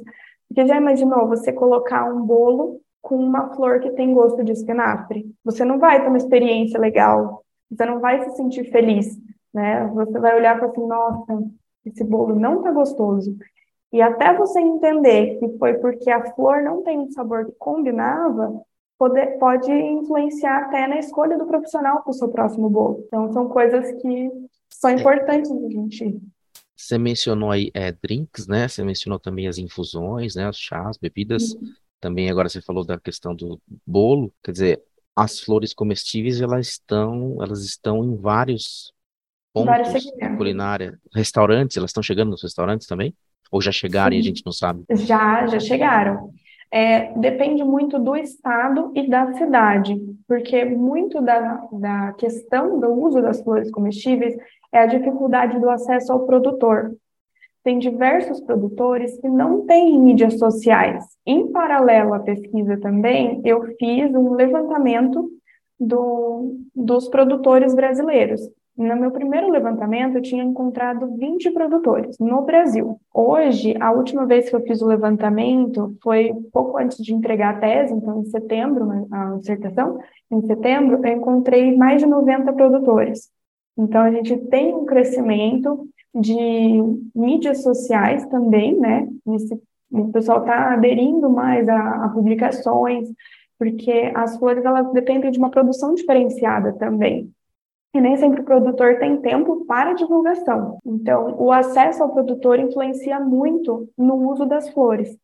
Porque 0.49 0.67
já 0.67 0.77
imaginou 0.77 1.29
você 1.29 1.53
colocar 1.53 2.05
um 2.13 2.23
bolo 2.23 2.81
com 3.03 3.17
uma 3.17 3.55
flor 3.55 3.81
que 3.81 3.91
tem 3.91 4.15
gosto 4.15 4.43
de 4.45 4.53
espinafre. 4.53 5.31
Você 5.45 5.65
não 5.65 5.79
vai 5.79 6.01
ter 6.01 6.09
uma 6.09 6.17
experiência 6.17 6.79
legal, 6.79 7.45
você 7.69 7.85
não 7.85 8.01
vai 8.01 8.23
se 8.23 8.37
sentir 8.37 8.71
feliz, 8.71 9.19
né? 9.53 9.87
Você 9.89 10.19
vai 10.19 10.37
olhar 10.37 10.57
para 10.57 10.69
assim, 10.69 10.87
nossa, 10.87 11.45
esse 11.85 12.05
bolo 12.05 12.35
não 12.35 12.59
está 12.59 12.71
gostoso. 12.71 13.37
E 13.93 14.01
até 14.01 14.35
você 14.35 14.61
entender 14.61 15.39
que 15.39 15.59
foi 15.59 15.75
porque 15.75 16.11
a 16.11 16.33
flor 16.33 16.63
não 16.63 16.83
tem 16.83 16.99
um 16.99 17.11
sabor 17.11 17.45
que 17.45 17.53
combinava, 17.59 18.63
pode, 18.97 19.27
pode 19.39 19.71
influenciar 19.71 20.65
até 20.65 20.87
na 20.87 20.99
escolha 20.99 21.37
do 21.37 21.47
profissional 21.47 22.03
para 22.03 22.11
o 22.11 22.15
seu 22.15 22.29
próximo 22.29 22.71
bolo. 22.71 23.05
Então, 23.07 23.31
são 23.33 23.49
coisas 23.49 23.93
que 24.01 24.31
são 24.71 24.91
é. 24.91 24.95
importantes 24.95 25.51
a 25.51 25.69
gente 25.69 26.23
você 26.83 26.99
mencionou 26.99 27.53
aí 27.53 27.71
é, 27.75 27.93
drinks, 27.93 28.49
né? 28.49 28.67
Você 28.67 28.83
mencionou 28.83 29.19
também 29.19 29.47
as 29.47 29.57
infusões, 29.57 30.35
né? 30.35 30.49
Os 30.49 30.57
chás, 30.57 30.97
bebidas. 30.97 31.53
Uhum. 31.53 31.73
Também 32.03 32.29
agora 32.29 32.49
você 32.49 32.61
falou 32.61 32.85
da 32.85 32.99
questão 32.99 33.33
do 33.33 33.61
bolo, 33.87 34.35
quer 34.43 34.51
dizer, 34.51 34.83
as 35.15 35.39
flores 35.39 35.73
comestíveis 35.73 36.41
elas 36.41 36.67
estão, 36.67 37.37
elas 37.41 37.63
estão 37.65 38.05
em 38.05 38.17
vários 38.17 38.93
pontos 39.55 40.11
da 40.19 40.37
culinária, 40.37 40.99
restaurantes, 41.15 41.77
elas 41.77 41.91
estão 41.91 42.03
chegando 42.03 42.31
nos 42.31 42.43
restaurantes 42.43 42.89
também? 42.89 43.15
Ou 43.53 43.63
já 43.63 43.71
chegaram 43.71 44.11
Sim. 44.11 44.17
e 44.17 44.21
a 44.21 44.25
gente 44.25 44.43
não 44.45 44.51
sabe? 44.51 44.83
Já, 44.91 45.47
já 45.47 45.61
chegaram. 45.61 46.33
É, 46.73 47.17
depende 47.21 47.63
muito 47.63 48.01
do 48.01 48.17
estado 48.17 48.91
e 48.97 49.09
da 49.09 49.33
cidade, 49.35 49.97
porque 50.27 50.65
muito 50.65 51.23
da, 51.23 51.69
da 51.71 52.13
questão 52.15 52.81
do 52.81 52.89
uso 52.95 53.23
das 53.23 53.41
flores 53.43 53.71
comestíveis 53.71 54.35
é 54.73 54.81
a 54.81 54.87
dificuldade 54.87 55.61
do 55.61 55.71
acesso 55.71 56.13
ao 56.13 56.27
produtor 56.27 56.97
tem 57.65 57.79
diversos 57.79 58.41
produtores 58.41 59.19
que 59.21 59.29
não 59.29 59.65
têm 59.65 59.99
mídias 59.99 60.39
sociais. 60.39 61.05
Em 61.27 61.51
paralelo 61.51 62.15
à 62.15 62.19
pesquisa 62.19 62.79
também, 62.79 63.41
eu 63.45 63.63
fiz 63.79 64.15
um 64.15 64.33
levantamento 64.33 65.31
do, 65.79 66.57
dos 66.75 67.09
produtores 67.09 67.75
brasileiros. 67.75 68.41
No 68.77 68.97
meu 68.97 69.11
primeiro 69.11 69.51
levantamento, 69.51 70.17
eu 70.17 70.23
tinha 70.23 70.43
encontrado 70.43 71.15
20 71.17 71.51
produtores 71.51 72.19
no 72.19 72.41
Brasil. 72.43 72.99
Hoje, 73.13 73.75
a 73.79 73.93
última 73.93 74.25
vez 74.25 74.49
que 74.49 74.57
eu 74.57 74.63
fiz 74.63 74.81
o 74.81 74.87
levantamento 74.87 75.95
foi 76.03 76.33
pouco 76.51 76.79
antes 76.79 76.97
de 76.97 77.13
entregar 77.13 77.57
a 77.57 77.59
tese, 77.59 77.93
então 77.93 78.21
em 78.21 78.25
setembro, 78.25 79.07
a 79.11 79.37
dissertação, 79.37 79.99
em 80.31 80.41
setembro, 80.47 81.07
eu 81.07 81.13
encontrei 81.13 81.77
mais 81.77 82.01
de 82.01 82.09
90 82.09 82.51
produtores. 82.55 83.31
Então, 83.77 84.01
a 84.03 84.11
gente 84.11 84.39
tem 84.49 84.75
um 84.75 84.87
crescimento 84.87 85.87
de 86.15 86.35
mídias 87.15 87.63
sociais 87.63 88.27
também, 88.27 88.79
né? 88.79 89.09
Esse, 89.35 89.61
o 89.91 90.13
pessoal 90.13 90.41
está 90.41 90.73
aderindo 90.73 91.31
mais 91.31 91.69
a, 91.69 92.05
a, 92.05 92.09
publicações, 92.11 93.09
porque 93.59 94.13
as 94.15 94.37
flores 94.37 94.65
elas 94.65 94.93
dependem 94.93 95.31
de 95.31 95.39
uma 95.39 95.51
produção 95.51 95.95
diferenciada 95.95 96.73
também. 96.75 97.31
E 97.95 98.01
nem 98.01 98.17
sempre 98.17 98.41
o 98.41 98.45
produtor 98.45 98.99
tem 98.99 99.21
tempo 99.21 99.67
para 99.67 99.93
divulgação. 99.93 100.79
Então, 100.85 101.37
o 101.39 101.53
acesso 101.53 102.03
ao 102.03 102.13
produtor 102.13 102.59
influencia 102.59 103.21
muito 103.21 103.89
no 103.97 104.31
uso 104.31 104.47
das 104.47 104.71
flores. 104.71 105.15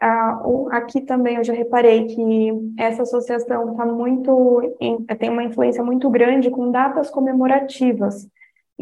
Ah, 0.00 0.42
aqui 0.72 1.02
também 1.02 1.36
eu 1.36 1.44
já 1.44 1.52
reparei 1.52 2.06
que 2.06 2.52
essa 2.78 3.02
associação 3.02 3.72
está 3.72 3.84
muito, 3.84 4.76
tem 5.18 5.28
uma 5.28 5.44
influência 5.44 5.84
muito 5.84 6.08
grande 6.08 6.50
com 6.50 6.70
datas 6.70 7.10
comemorativas. 7.10 8.26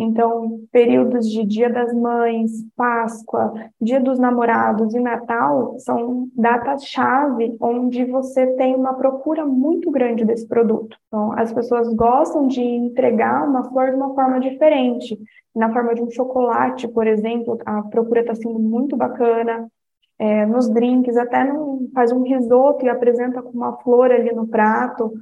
Então, 0.01 0.61
períodos 0.71 1.29
de 1.29 1.45
Dia 1.45 1.69
das 1.69 1.93
Mães, 1.93 2.53
Páscoa, 2.77 3.53
Dia 3.81 3.99
dos 3.99 4.17
Namorados 4.17 4.95
e 4.95 5.01
Natal 5.01 5.77
são 5.81 6.29
datas-chave 6.37 7.57
onde 7.61 8.05
você 8.05 8.47
tem 8.55 8.77
uma 8.77 8.95
procura 8.95 9.45
muito 9.45 9.91
grande 9.91 10.25
desse 10.25 10.47
produto. 10.47 10.97
Então, 11.09 11.33
as 11.37 11.53
pessoas 11.53 11.93
gostam 11.93 12.47
de 12.47 12.63
entregar 12.63 13.43
uma 13.49 13.65
flor 13.65 13.91
de 13.91 13.97
uma 13.97 14.15
forma 14.15 14.39
diferente. 14.39 15.19
Na 15.53 15.73
forma 15.73 15.93
de 15.97 16.01
um 16.01 16.11
chocolate, 16.11 16.87
por 16.87 17.09
exemplo, 17.09 17.59
a 17.67 17.83
procura 17.83 18.21
está 18.21 18.37
sendo 18.37 18.61
muito 18.61 18.97
bacana. 18.97 19.69
É, 20.17 20.47
nos 20.47 20.69
drinks, 20.69 21.17
até 21.17 21.43
não 21.43 21.89
faz 21.93 22.13
um 22.13 22.23
risoto 22.23 22.87
e 22.87 22.89
apresenta 22.89 23.43
com 23.43 23.51
uma 23.51 23.77
flor 23.79 24.13
ali 24.13 24.33
no 24.33 24.47
prato, 24.47 25.13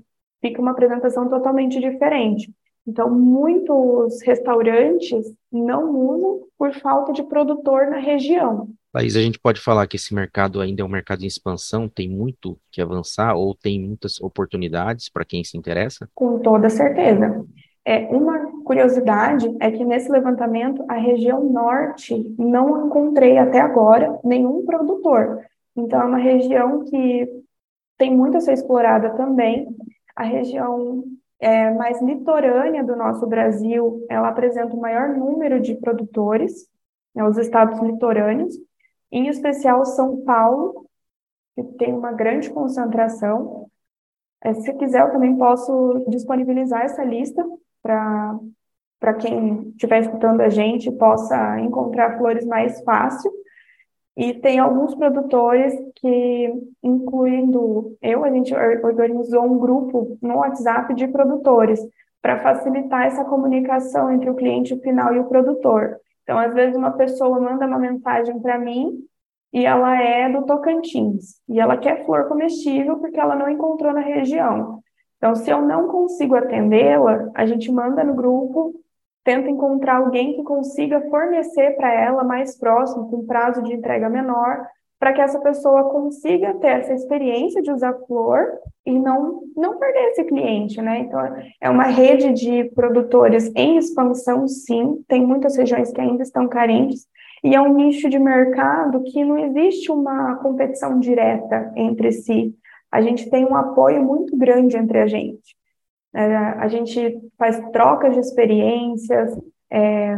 fica 0.42 0.60
uma 0.60 0.72
apresentação 0.72 1.30
totalmente 1.30 1.80
diferente. 1.80 2.52
Então, 2.86 3.10
muitos 3.10 4.22
restaurantes 4.22 5.34
não 5.50 5.90
usam 5.90 6.40
por 6.56 6.72
falta 6.74 7.12
de 7.12 7.22
produtor 7.24 7.88
na 7.88 7.98
região. 7.98 8.68
Laís, 8.94 9.16
a 9.16 9.20
gente 9.20 9.38
pode 9.38 9.60
falar 9.60 9.86
que 9.86 9.96
esse 9.96 10.14
mercado 10.14 10.60
ainda 10.60 10.82
é 10.82 10.84
um 10.84 10.88
mercado 10.88 11.22
em 11.22 11.26
expansão, 11.26 11.88
tem 11.88 12.08
muito 12.08 12.56
que 12.70 12.80
avançar 12.80 13.34
ou 13.34 13.54
tem 13.54 13.80
muitas 13.80 14.20
oportunidades 14.20 15.08
para 15.08 15.24
quem 15.24 15.42
se 15.42 15.58
interessa? 15.58 16.08
Com 16.14 16.38
toda 16.38 16.70
certeza. 16.70 17.44
É, 17.84 18.06
uma 18.06 18.62
curiosidade 18.64 19.54
é 19.60 19.70
que 19.70 19.84
nesse 19.84 20.10
levantamento, 20.10 20.84
a 20.88 20.94
região 20.94 21.44
norte 21.44 22.34
não 22.38 22.86
encontrei 22.86 23.36
até 23.36 23.60
agora 23.60 24.18
nenhum 24.24 24.64
produtor. 24.64 25.44
Então, 25.76 26.00
é 26.00 26.04
uma 26.04 26.18
região 26.18 26.84
que 26.84 27.28
tem 27.98 28.14
muito 28.14 28.36
a 28.36 28.40
ser 28.40 28.54
explorada 28.54 29.10
também. 29.10 29.68
A 30.16 30.24
região 30.24 31.04
é, 31.38 31.70
mais 31.72 32.00
litorânea 32.00 32.82
do 32.82 32.96
nosso 32.96 33.26
Brasil, 33.26 34.04
ela 34.08 34.28
apresenta 34.28 34.74
o 34.74 34.80
maior 34.80 35.08
número 35.10 35.60
de 35.60 35.74
produtores, 35.74 36.68
né, 37.14 37.24
os 37.24 37.36
estados 37.38 37.80
litorâneos, 37.80 38.54
em 39.10 39.28
especial 39.28 39.84
São 39.84 40.22
Paulo, 40.24 40.86
que 41.54 41.62
tem 41.78 41.92
uma 41.92 42.12
grande 42.12 42.50
concentração. 42.50 43.70
É, 44.42 44.54
se 44.54 44.72
quiser, 44.74 45.02
eu 45.02 45.12
também 45.12 45.36
posso 45.36 46.04
disponibilizar 46.08 46.82
essa 46.82 47.04
lista 47.04 47.44
para 47.82 49.14
quem 49.20 49.70
estiver 49.70 50.00
escutando 50.00 50.40
a 50.40 50.48
gente 50.48 50.90
possa 50.92 51.60
encontrar 51.60 52.18
flores 52.18 52.44
mais 52.46 52.82
fácil. 52.82 53.30
E 54.16 54.32
tem 54.32 54.58
alguns 54.58 54.94
produtores 54.94 55.74
que, 55.96 56.52
incluindo 56.82 57.96
eu, 58.00 58.24
a 58.24 58.30
gente 58.30 58.54
organizou 58.54 59.44
um 59.44 59.58
grupo 59.58 60.16
no 60.22 60.36
WhatsApp 60.36 60.94
de 60.94 61.06
produtores 61.08 61.80
para 62.22 62.40
facilitar 62.40 63.06
essa 63.06 63.24
comunicação 63.24 64.10
entre 64.10 64.30
o 64.30 64.34
cliente 64.34 64.74
final 64.80 65.14
e 65.14 65.18
o 65.18 65.26
produtor. 65.26 65.98
Então, 66.22 66.38
às 66.38 66.52
vezes, 66.54 66.76
uma 66.76 66.92
pessoa 66.92 67.38
manda 67.38 67.66
uma 67.66 67.78
mensagem 67.78 68.40
para 68.40 68.58
mim 68.58 68.98
e 69.52 69.64
ela 69.64 70.00
é 70.02 70.28
do 70.30 70.44
Tocantins 70.44 71.40
e 71.48 71.60
ela 71.60 71.76
quer 71.76 72.04
flor 72.04 72.26
comestível 72.26 72.98
porque 72.98 73.20
ela 73.20 73.36
não 73.36 73.48
encontrou 73.48 73.92
na 73.92 74.00
região. 74.00 74.80
Então, 75.18 75.34
se 75.34 75.50
eu 75.50 75.62
não 75.62 75.88
consigo 75.88 76.34
atendê-la, 76.34 77.30
a 77.34 77.46
gente 77.46 77.70
manda 77.70 78.02
no 78.02 78.14
grupo 78.14 78.74
tenta 79.26 79.50
encontrar 79.50 79.96
alguém 79.96 80.34
que 80.34 80.44
consiga 80.44 81.00
fornecer 81.10 81.74
para 81.76 81.92
ela 81.92 82.22
mais 82.22 82.56
próximo, 82.56 83.10
com 83.10 83.26
prazo 83.26 83.60
de 83.64 83.74
entrega 83.74 84.08
menor, 84.08 84.64
para 85.00 85.12
que 85.12 85.20
essa 85.20 85.40
pessoa 85.40 85.90
consiga 85.90 86.54
ter 86.54 86.68
essa 86.68 86.94
experiência 86.94 87.60
de 87.60 87.72
usar 87.72 87.92
flor 88.06 88.46
e 88.86 88.96
não, 88.96 89.42
não 89.56 89.78
perder 89.78 90.10
esse 90.10 90.22
cliente, 90.24 90.80
né? 90.80 91.00
Então, 91.00 91.20
é 91.60 91.68
uma 91.68 91.82
rede 91.82 92.32
de 92.32 92.70
produtores 92.70 93.52
em 93.56 93.76
expansão, 93.76 94.46
sim, 94.46 95.04
tem 95.08 95.26
muitas 95.26 95.56
regiões 95.56 95.92
que 95.92 96.00
ainda 96.00 96.22
estão 96.22 96.46
carentes, 96.46 97.04
e 97.42 97.52
é 97.52 97.60
um 97.60 97.74
nicho 97.74 98.08
de 98.08 98.20
mercado 98.20 99.02
que 99.02 99.24
não 99.24 99.38
existe 99.38 99.90
uma 99.90 100.36
competição 100.36 101.00
direta 101.00 101.72
entre 101.74 102.12
si. 102.12 102.54
A 102.92 103.02
gente 103.02 103.28
tem 103.28 103.44
um 103.44 103.56
apoio 103.56 104.04
muito 104.04 104.36
grande 104.36 104.76
entre 104.76 105.00
a 105.00 105.06
gente. 105.08 105.56
É, 106.16 106.34
a 106.34 106.66
gente 106.66 107.20
faz 107.36 107.60
trocas 107.72 108.14
de 108.14 108.20
experiências, 108.20 109.38
é, 109.70 110.16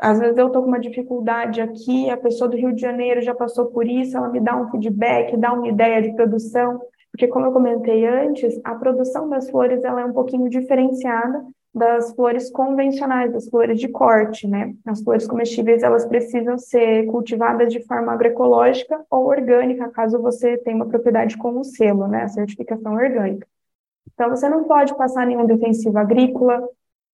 às 0.00 0.18
vezes 0.18 0.38
eu 0.38 0.46
estou 0.46 0.62
com 0.62 0.68
uma 0.68 0.80
dificuldade 0.80 1.60
aqui, 1.60 2.08
a 2.08 2.16
pessoa 2.16 2.48
do 2.48 2.56
Rio 2.56 2.72
de 2.74 2.80
Janeiro 2.80 3.20
já 3.20 3.34
passou 3.34 3.66
por 3.66 3.86
isso, 3.86 4.16
ela 4.16 4.30
me 4.30 4.40
dá 4.40 4.56
um 4.56 4.70
feedback, 4.70 5.36
dá 5.36 5.52
uma 5.52 5.68
ideia 5.68 6.00
de 6.00 6.14
produção, 6.14 6.80
porque 7.10 7.28
como 7.28 7.44
eu 7.44 7.52
comentei 7.52 8.06
antes, 8.06 8.58
a 8.64 8.74
produção 8.76 9.28
das 9.28 9.50
flores 9.50 9.84
ela 9.84 10.00
é 10.00 10.04
um 10.06 10.12
pouquinho 10.14 10.48
diferenciada 10.48 11.44
das 11.74 12.14
flores 12.14 12.50
convencionais, 12.50 13.30
das 13.30 13.46
flores 13.50 13.78
de 13.78 13.88
corte, 13.88 14.48
né? 14.48 14.74
As 14.86 15.02
flores 15.02 15.26
comestíveis, 15.26 15.82
elas 15.82 16.06
precisam 16.06 16.56
ser 16.56 17.04
cultivadas 17.08 17.70
de 17.70 17.84
forma 17.84 18.10
agroecológica 18.10 19.04
ou 19.10 19.26
orgânica, 19.26 19.90
caso 19.90 20.18
você 20.18 20.56
tenha 20.56 20.76
uma 20.76 20.86
propriedade 20.86 21.36
com 21.36 21.60
o 21.60 21.64
selo, 21.64 22.08
né? 22.08 22.22
A 22.22 22.28
certificação 22.28 22.94
orgânica. 22.94 23.46
Então, 24.16 24.30
você 24.30 24.48
não 24.48 24.64
pode 24.64 24.96
passar 24.96 25.26
nenhum 25.26 25.44
defensivo 25.44 25.98
agrícola, 25.98 26.66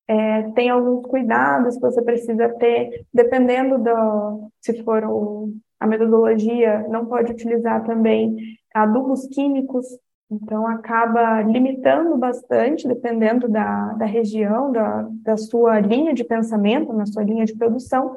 é, 0.07 0.51
tem 0.53 0.71
alguns 0.71 1.05
cuidados 1.07 1.75
que 1.75 1.81
você 1.81 2.01
precisa 2.01 2.49
ter, 2.49 3.05
dependendo 3.13 3.79
do, 3.79 4.51
se 4.61 4.83
for 4.85 5.05
o, 5.05 5.53
a 5.81 5.87
metodologia, 5.87 6.87
não 6.89 7.07
pode 7.07 7.33
utilizar 7.33 7.85
também 7.85 8.37
adubos 8.73 9.27
químicos, 9.27 9.85
então 10.31 10.67
acaba 10.67 11.43
limitando 11.43 12.17
bastante, 12.17 12.87
dependendo 12.87 13.49
da, 13.49 13.95
da 13.95 14.07
região, 14.07 14.71
da, 14.71 15.09
da 15.11 15.37
sua 15.37 15.81
linha 15.81 16.15
de 16.15 16.23
pensamento, 16.23 16.93
na 16.93 17.05
sua 17.05 17.25
linha 17.25 17.45
de 17.45 17.57
produção, 17.57 18.17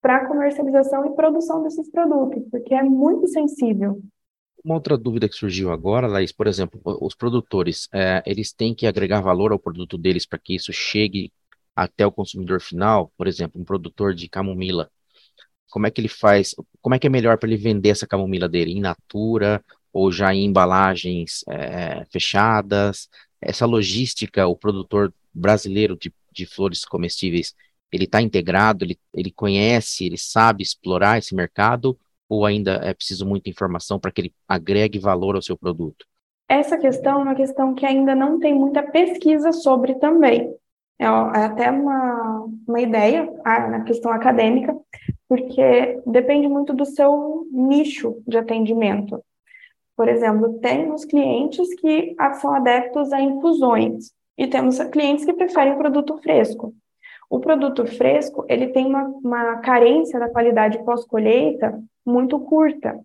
para 0.00 0.26
comercialização 0.26 1.04
e 1.04 1.14
produção 1.14 1.62
desses 1.62 1.90
produtos, 1.90 2.42
porque 2.50 2.74
é 2.74 2.82
muito 2.82 3.28
sensível. 3.28 4.00
Uma 4.64 4.74
outra 4.74 4.98
dúvida 4.98 5.28
que 5.28 5.36
surgiu 5.36 5.70
agora, 5.70 6.06
Laís, 6.06 6.32
por 6.32 6.46
exemplo, 6.46 6.80
os 6.84 7.14
produtores, 7.14 7.88
é, 7.92 8.22
eles 8.26 8.52
têm 8.52 8.74
que 8.74 8.86
agregar 8.86 9.20
valor 9.20 9.52
ao 9.52 9.58
produto 9.58 9.96
deles 9.96 10.26
para 10.26 10.38
que 10.38 10.54
isso 10.54 10.72
chegue 10.72 11.32
até 11.74 12.04
o 12.06 12.12
consumidor 12.12 12.60
final, 12.60 13.12
por 13.16 13.28
exemplo, 13.28 13.60
um 13.60 13.64
produtor 13.64 14.12
de 14.14 14.28
camomila, 14.28 14.90
como 15.70 15.86
é 15.86 15.90
que 15.90 16.00
ele 16.00 16.08
faz, 16.08 16.54
como 16.80 16.94
é 16.94 16.98
que 16.98 17.06
é 17.06 17.10
melhor 17.10 17.38
para 17.38 17.48
ele 17.48 17.56
vender 17.56 17.90
essa 17.90 18.06
camomila 18.06 18.48
dele, 18.48 18.72
in 18.72 18.80
natura 18.80 19.64
ou 19.92 20.10
já 20.10 20.34
em 20.34 20.44
embalagens 20.44 21.44
é, 21.48 22.04
fechadas? 22.10 23.08
Essa 23.40 23.66
logística, 23.66 24.46
o 24.46 24.56
produtor 24.56 25.12
brasileiro 25.32 25.96
de, 25.96 26.12
de 26.32 26.46
flores 26.46 26.84
comestíveis, 26.84 27.54
ele 27.92 28.04
está 28.04 28.20
integrado, 28.20 28.84
ele, 28.84 28.98
ele 29.14 29.30
conhece, 29.30 30.04
ele 30.06 30.18
sabe 30.18 30.62
explorar 30.62 31.18
esse 31.18 31.34
mercado 31.34 31.98
ou 32.28 32.44
ainda 32.44 32.80
é 32.82 32.92
preciso 32.92 33.26
muita 33.26 33.48
informação 33.48 33.98
para 33.98 34.10
que 34.10 34.20
ele 34.20 34.34
agregue 34.46 34.98
valor 34.98 35.34
ao 35.34 35.42
seu 35.42 35.56
produto? 35.56 36.06
Essa 36.48 36.78
questão 36.78 37.20
é 37.20 37.22
uma 37.24 37.34
questão 37.34 37.74
que 37.74 37.84
ainda 37.84 38.14
não 38.14 38.38
tem 38.38 38.54
muita 38.54 38.82
pesquisa 38.82 39.52
sobre 39.52 39.94
também. 39.96 40.54
É, 40.98 41.04
é 41.04 41.44
até 41.44 41.70
uma, 41.70 42.48
uma 42.66 42.80
ideia 42.80 43.30
na 43.44 43.82
questão 43.82 44.10
acadêmica, 44.10 44.76
porque 45.28 46.00
depende 46.06 46.48
muito 46.48 46.72
do 46.72 46.84
seu 46.84 47.46
nicho 47.52 48.22
de 48.26 48.38
atendimento. 48.38 49.22
Por 49.96 50.08
exemplo, 50.08 50.58
temos 50.60 51.04
clientes 51.04 51.74
que 51.74 52.14
são 52.40 52.54
adeptos 52.54 53.12
a 53.12 53.20
infusões 53.20 54.12
e 54.36 54.46
temos 54.46 54.78
clientes 54.84 55.24
que 55.24 55.32
preferem 55.32 55.76
produto 55.76 56.16
fresco. 56.18 56.72
O 57.30 57.40
produto 57.40 57.86
fresco, 57.86 58.44
ele 58.48 58.68
tem 58.68 58.86
uma, 58.86 59.04
uma 59.04 59.56
carência 59.58 60.18
da 60.18 60.28
qualidade 60.28 60.82
pós-colheita 60.84 61.78
muito 62.04 62.38
curta. 62.40 62.98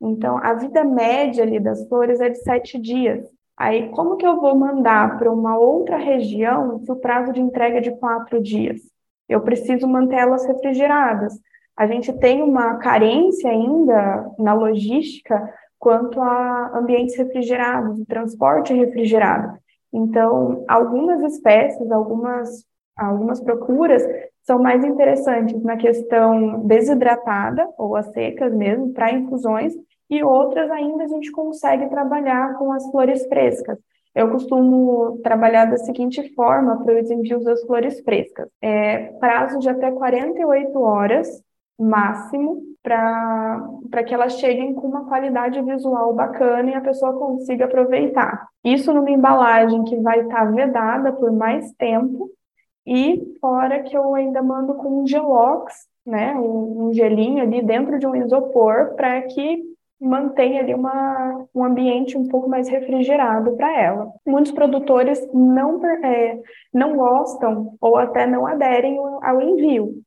Então, 0.00 0.38
a 0.38 0.54
vida 0.54 0.82
média 0.82 1.44
ali 1.44 1.60
das 1.60 1.86
flores 1.88 2.20
é 2.20 2.28
de 2.28 2.38
sete 2.38 2.78
dias. 2.78 3.24
Aí, 3.56 3.90
como 3.90 4.16
que 4.16 4.26
eu 4.26 4.40
vou 4.40 4.56
mandar 4.56 5.18
para 5.18 5.30
uma 5.30 5.58
outra 5.58 5.98
região 5.98 6.80
se 6.80 6.90
o 6.90 6.96
prazo 6.96 7.32
de 7.32 7.40
entrega 7.40 7.76
é 7.78 7.80
de 7.82 7.94
quatro 7.96 8.42
dias? 8.42 8.80
Eu 9.28 9.42
preciso 9.42 9.86
mantê-las 9.86 10.46
refrigeradas. 10.46 11.38
A 11.76 11.86
gente 11.86 12.12
tem 12.14 12.42
uma 12.42 12.76
carência 12.78 13.50
ainda 13.50 14.30
na 14.38 14.54
logística 14.54 15.52
quanto 15.78 16.20
a 16.20 16.78
ambientes 16.78 17.16
refrigerados, 17.16 18.04
transporte 18.06 18.74
refrigerado. 18.74 19.58
Então, 19.92 20.64
algumas 20.68 21.22
espécies, 21.22 21.90
algumas, 21.90 22.64
algumas 23.06 23.40
procuras 23.40 24.06
são 24.42 24.58
mais 24.58 24.84
interessantes 24.84 25.62
na 25.62 25.76
questão 25.76 26.60
desidratada 26.66 27.68
ou 27.78 27.96
as 27.96 28.06
secas 28.12 28.52
mesmo, 28.54 28.92
para 28.92 29.12
infusões, 29.12 29.74
e 30.08 30.22
outras 30.22 30.70
ainda 30.70 31.04
a 31.04 31.08
gente 31.08 31.30
consegue 31.30 31.88
trabalhar 31.88 32.58
com 32.58 32.72
as 32.72 32.88
flores 32.90 33.24
frescas. 33.26 33.78
Eu 34.14 34.30
costumo 34.30 35.20
trabalhar 35.22 35.66
da 35.66 35.76
seguinte 35.76 36.34
forma 36.34 36.82
para 36.82 37.00
os 37.00 37.10
envios 37.10 37.44
das 37.44 37.62
flores 37.62 38.00
frescas: 38.00 38.48
é, 38.60 39.12
prazo 39.20 39.58
de 39.60 39.68
até 39.68 39.90
48 39.90 40.78
horas 40.80 41.42
máximo 41.78 42.60
para 42.82 44.02
que 44.06 44.12
elas 44.12 44.34
cheguem 44.38 44.74
com 44.74 44.88
uma 44.88 45.06
qualidade 45.06 45.60
visual 45.62 46.12
bacana 46.14 46.70
e 46.70 46.74
a 46.74 46.80
pessoa 46.80 47.12
consiga 47.12 47.66
aproveitar. 47.66 48.48
Isso 48.64 48.92
numa 48.92 49.10
embalagem 49.10 49.84
que 49.84 49.96
vai 49.96 50.20
estar 50.20 50.44
tá 50.46 50.50
vedada 50.50 51.12
por 51.12 51.30
mais 51.32 51.72
tempo 51.72 52.28
e 52.90 53.36
fora 53.40 53.84
que 53.84 53.96
eu 53.96 54.16
ainda 54.16 54.42
mando 54.42 54.74
com 54.74 55.02
um 55.02 55.06
gelox, 55.06 55.86
né, 56.04 56.34
um, 56.34 56.88
um 56.88 56.92
gelinho 56.92 57.40
ali 57.40 57.62
dentro 57.62 58.00
de 58.00 58.06
um 58.06 58.16
isopor 58.16 58.96
para 58.96 59.22
que 59.22 59.62
mantenha 60.00 60.60
ali 60.60 60.74
uma, 60.74 61.46
um 61.54 61.62
ambiente 61.62 62.18
um 62.18 62.26
pouco 62.26 62.48
mais 62.48 62.68
refrigerado 62.68 63.52
para 63.52 63.80
ela. 63.80 64.10
Muitos 64.26 64.50
produtores 64.50 65.24
não, 65.32 65.80
é, 65.86 66.40
não 66.74 66.96
gostam 66.96 67.76
ou 67.80 67.96
até 67.96 68.26
não 68.26 68.44
aderem 68.44 68.98
ao 69.22 69.40
envio. 69.40 70.02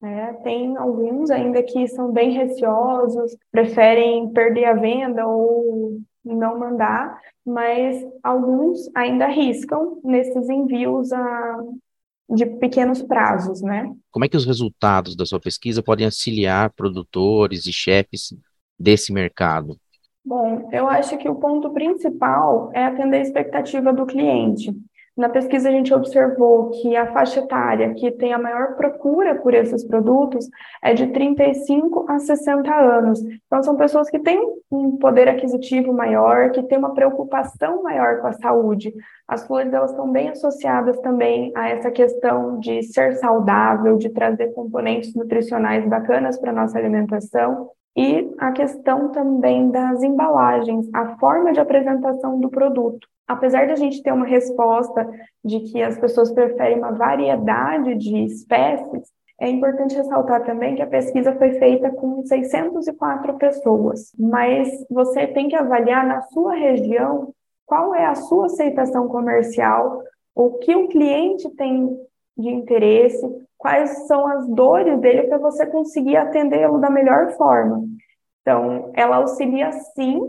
Né? 0.00 0.32
Tem 0.42 0.74
alguns 0.78 1.30
ainda 1.30 1.62
que 1.62 1.86
são 1.88 2.12
bem 2.12 2.30
receosos, 2.30 3.36
preferem 3.50 4.32
perder 4.32 4.64
a 4.64 4.74
venda 4.74 5.26
ou 5.26 5.98
não 6.24 6.58
mandar, 6.58 7.20
mas 7.44 8.02
alguns 8.22 8.88
ainda 8.94 9.26
arriscam 9.26 10.00
nesses 10.02 10.48
envios 10.48 11.12
a, 11.12 11.58
de 12.34 12.46
pequenos 12.46 13.02
prazos, 13.02 13.60
né? 13.60 13.92
Como 14.10 14.24
é 14.24 14.28
que 14.28 14.36
os 14.36 14.46
resultados 14.46 15.14
da 15.14 15.26
sua 15.26 15.38
pesquisa 15.38 15.82
podem 15.82 16.06
auxiliar 16.06 16.70
produtores 16.70 17.66
e 17.66 17.72
chefes 17.72 18.34
desse 18.78 19.12
mercado? 19.12 19.76
Bom, 20.24 20.68
eu 20.72 20.88
acho 20.88 21.18
que 21.18 21.28
o 21.28 21.34
ponto 21.34 21.70
principal 21.70 22.70
é 22.72 22.84
atender 22.84 23.18
a 23.18 23.22
expectativa 23.22 23.92
do 23.92 24.06
cliente. 24.06 24.72
Na 25.14 25.28
pesquisa, 25.28 25.68
a 25.68 25.72
gente 25.72 25.92
observou 25.92 26.70
que 26.70 26.96
a 26.96 27.12
faixa 27.12 27.40
etária 27.40 27.92
que 27.92 28.10
tem 28.12 28.32
a 28.32 28.38
maior 28.38 28.76
procura 28.76 29.34
por 29.34 29.52
esses 29.52 29.84
produtos 29.84 30.48
é 30.82 30.94
de 30.94 31.08
35 31.08 32.06
a 32.08 32.18
60 32.18 32.74
anos. 32.74 33.20
Então, 33.46 33.62
são 33.62 33.76
pessoas 33.76 34.08
que 34.08 34.18
têm 34.18 34.40
um 34.70 34.96
poder 34.96 35.28
aquisitivo 35.28 35.92
maior, 35.92 36.50
que 36.50 36.62
têm 36.62 36.78
uma 36.78 36.94
preocupação 36.94 37.82
maior 37.82 38.22
com 38.22 38.28
a 38.28 38.32
saúde. 38.32 38.94
As 39.28 39.46
flores 39.46 39.70
elas 39.70 39.90
estão 39.90 40.10
bem 40.10 40.30
associadas 40.30 40.98
também 41.00 41.52
a 41.54 41.68
essa 41.68 41.90
questão 41.90 42.58
de 42.58 42.82
ser 42.82 43.16
saudável, 43.16 43.98
de 43.98 44.08
trazer 44.08 44.54
componentes 44.54 45.14
nutricionais 45.14 45.86
bacanas 45.86 46.40
para 46.40 46.52
a 46.52 46.54
nossa 46.54 46.78
alimentação. 46.78 47.68
E 47.96 48.34
a 48.38 48.52
questão 48.52 49.10
também 49.10 49.70
das 49.70 50.02
embalagens, 50.02 50.88
a 50.94 51.16
forma 51.18 51.52
de 51.52 51.60
apresentação 51.60 52.40
do 52.40 52.48
produto. 52.48 53.06
Apesar 53.28 53.66
de 53.66 53.72
a 53.72 53.76
gente 53.76 54.02
ter 54.02 54.12
uma 54.12 54.26
resposta 54.26 55.08
de 55.44 55.60
que 55.60 55.82
as 55.82 55.98
pessoas 55.98 56.32
preferem 56.32 56.78
uma 56.78 56.92
variedade 56.92 57.94
de 57.94 58.24
espécies, 58.24 59.10
é 59.40 59.48
importante 59.48 59.96
ressaltar 59.96 60.44
também 60.44 60.74
que 60.74 60.82
a 60.82 60.86
pesquisa 60.86 61.34
foi 61.34 61.52
feita 61.54 61.90
com 61.90 62.24
604 62.24 63.34
pessoas, 63.38 64.12
mas 64.18 64.68
você 64.88 65.26
tem 65.26 65.48
que 65.48 65.56
avaliar 65.56 66.06
na 66.06 66.22
sua 66.22 66.54
região 66.54 67.32
qual 67.66 67.94
é 67.94 68.06
a 68.06 68.14
sua 68.14 68.46
aceitação 68.46 69.08
comercial, 69.08 70.02
o 70.34 70.58
que 70.58 70.76
o 70.76 70.88
cliente 70.88 71.48
tem 71.56 71.98
de 72.36 72.50
interesse, 72.50 73.26
quais 73.62 74.08
são 74.08 74.26
as 74.26 74.48
dores 74.48 74.98
dele 74.98 75.28
para 75.28 75.38
você 75.38 75.64
conseguir 75.64 76.16
atendê-lo 76.16 76.78
da 76.78 76.90
melhor 76.90 77.30
forma. 77.36 77.84
Então, 78.40 78.90
ela 78.94 79.16
auxilia 79.16 79.70
sim 79.94 80.20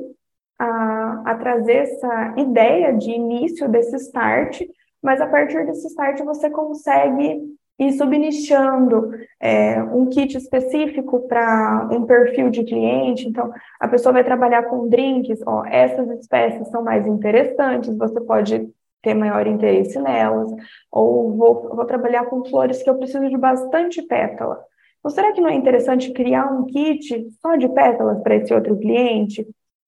a, 0.60 1.24
a 1.26 1.36
trazer 1.36 1.78
essa 1.78 2.36
ideia 2.38 2.93
de 2.93 3.10
início 3.10 3.67
desse 3.67 3.96
start, 3.96 4.62
mas 5.02 5.19
a 5.19 5.26
partir 5.26 5.65
desse 5.65 5.88
start 5.88 6.22
você 6.22 6.48
consegue 6.48 7.41
e 7.80 7.91
subnichando 7.93 9.12
é, 9.39 9.82
um 9.82 10.06
kit 10.08 10.38
específico 10.38 11.28
para 11.28 11.89
um 11.91 12.06
perfil 12.06 12.52
de 12.52 12.63
cliente. 12.63 13.28
Então, 13.28 13.52
a 13.80 13.88
pessoa 13.88 14.13
vai 14.13 14.24
trabalhar 14.24 14.62
com 14.63 14.88
drinks, 14.88 15.41
ó, 15.43 15.65
essas 15.65 16.08
espécies 16.19 16.67
são 16.67 16.84
mais 16.84 17.08
interessantes, 17.08 17.98
você 17.98 18.22
pode 18.22 18.69
ter 19.03 19.13
maior 19.13 19.45
interesse 19.45 19.99
nelas, 19.99 20.49
ou 20.89 21.35
vou, 21.35 21.75
vou 21.75 21.85
trabalhar 21.85 22.25
com 22.25 22.43
flores 22.45 22.81
que 22.81 22.89
eu 22.89 22.97
preciso 22.97 23.29
de 23.29 23.37
bastante 23.37 24.01
pétala. 24.01 24.59
Então, 24.99 25.11
será 25.11 25.33
que 25.33 25.41
não 25.41 25.49
é 25.49 25.53
interessante 25.53 26.13
criar 26.13 26.45
um 26.45 26.65
kit 26.65 27.27
só 27.41 27.57
de 27.57 27.67
pétalas 27.67 28.23
para 28.23 28.35
esse 28.37 28.53
outro 28.53 28.79
cliente? 28.79 29.45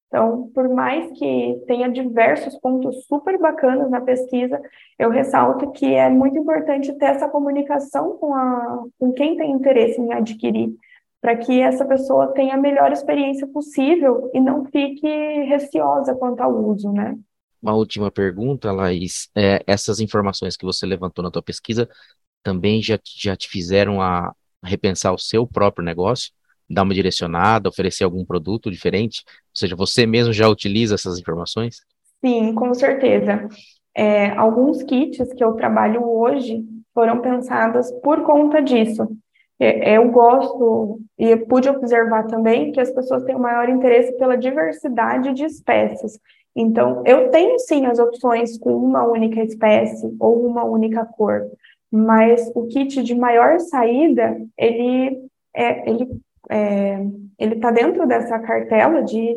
Então, 0.08 0.50
por 0.54 0.68
mais 0.68 1.10
que 1.18 1.62
tenha 1.66 1.88
diversos 1.88 2.56
pontos 2.60 3.06
super 3.06 3.38
bacanas 3.38 3.90
na 3.90 4.00
pesquisa, 4.00 4.60
eu 4.98 5.10
ressalto 5.10 5.72
que 5.72 5.94
é 5.94 6.08
muito 6.08 6.38
importante 6.38 6.92
ter 6.98 7.06
essa 7.06 7.28
comunicação 7.28 8.16
com, 8.18 8.34
a, 8.34 8.84
com 8.98 9.12
quem 9.12 9.36
tem 9.36 9.50
interesse 9.50 10.00
em 10.00 10.12
adquirir, 10.12 10.74
para 11.20 11.36
que 11.36 11.60
essa 11.60 11.84
pessoa 11.84 12.32
tenha 12.34 12.54
a 12.54 12.58
melhor 12.58 12.92
experiência 12.92 13.46
possível 13.48 14.30
e 14.32 14.40
não 14.40 14.64
fique 14.66 15.08
receosa 15.44 16.14
quanto 16.14 16.40
ao 16.40 16.54
uso, 16.54 16.92
né? 16.92 17.18
Uma 17.66 17.74
última 17.74 18.12
pergunta, 18.12 18.70
Laís. 18.70 19.28
É, 19.36 19.60
essas 19.66 19.98
informações 19.98 20.56
que 20.56 20.64
você 20.64 20.86
levantou 20.86 21.20
na 21.24 21.32
tua 21.32 21.42
pesquisa 21.42 21.88
também 22.40 22.80
já, 22.80 22.96
já 23.04 23.34
te 23.34 23.48
fizeram 23.48 24.00
a 24.00 24.32
repensar 24.62 25.12
o 25.12 25.18
seu 25.18 25.44
próprio 25.44 25.84
negócio? 25.84 26.30
dar 26.68 26.82
uma 26.82 26.94
direcionada, 26.94 27.68
oferecer 27.68 28.04
algum 28.04 28.24
produto 28.24 28.70
diferente? 28.70 29.22
Ou 29.26 29.58
seja, 29.58 29.74
você 29.76 30.04
mesmo 30.06 30.32
já 30.32 30.48
utiliza 30.48 30.94
essas 30.94 31.18
informações? 31.18 31.76
Sim, 32.24 32.54
com 32.54 32.72
certeza. 32.72 33.48
É, 33.94 34.30
alguns 34.30 34.82
kits 34.82 35.32
que 35.34 35.42
eu 35.42 35.52
trabalho 35.54 36.04
hoje 36.04 36.64
foram 36.94 37.20
pensados 37.20 37.90
por 38.02 38.22
conta 38.22 38.60
disso. 38.60 39.08
É, 39.58 39.96
eu 39.96 40.10
gosto 40.10 41.00
e 41.18 41.36
pude 41.36 41.68
observar 41.68 42.26
também 42.26 42.72
que 42.72 42.80
as 42.80 42.90
pessoas 42.90 43.24
têm 43.24 43.34
o 43.34 43.40
maior 43.40 43.68
interesse 43.68 44.16
pela 44.18 44.36
diversidade 44.36 45.32
de 45.34 45.44
espécies. 45.44 46.18
Então, 46.56 47.02
eu 47.04 47.30
tenho 47.30 47.58
sim 47.58 47.84
as 47.84 47.98
opções 47.98 48.58
com 48.58 48.74
uma 48.74 49.06
única 49.06 49.42
espécie 49.42 50.16
ou 50.18 50.46
uma 50.46 50.64
única 50.64 51.04
cor, 51.04 51.46
mas 51.92 52.50
o 52.54 52.66
kit 52.66 53.02
de 53.02 53.14
maior 53.14 53.60
saída, 53.60 54.40
ele, 54.56 55.28
é, 55.54 55.88
ele 55.88 56.08
é, 56.48 56.98
ele 57.38 57.54
está 57.54 57.70
dentro 57.70 58.06
dessa 58.06 58.38
cartela 58.38 59.02
de, 59.02 59.36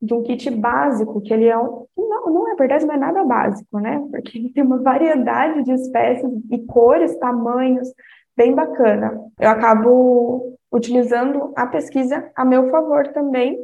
de 0.00 0.14
um 0.14 0.22
kit 0.22 0.50
básico, 0.50 1.20
que 1.20 1.32
ele 1.32 1.46
é 1.46 1.58
um, 1.58 1.86
não, 1.96 2.26
não 2.26 2.52
é 2.52 2.56
verdade, 2.56 2.86
não 2.86 2.94
é 2.94 2.98
nada 2.98 3.24
básico, 3.24 3.78
né? 3.78 4.02
Porque 4.10 4.38
ele 4.38 4.50
tem 4.50 4.64
uma 4.64 4.78
variedade 4.78 5.62
de 5.64 5.72
espécies 5.72 6.30
e 6.50 6.58
cores, 6.66 7.16
tamanhos, 7.18 7.88
bem 8.36 8.54
bacana. 8.54 9.20
Eu 9.38 9.50
acabo 9.50 10.56
utilizando 10.72 11.52
a 11.56 11.66
pesquisa 11.66 12.30
a 12.34 12.44
meu 12.44 12.70
favor 12.70 13.08
também, 13.08 13.58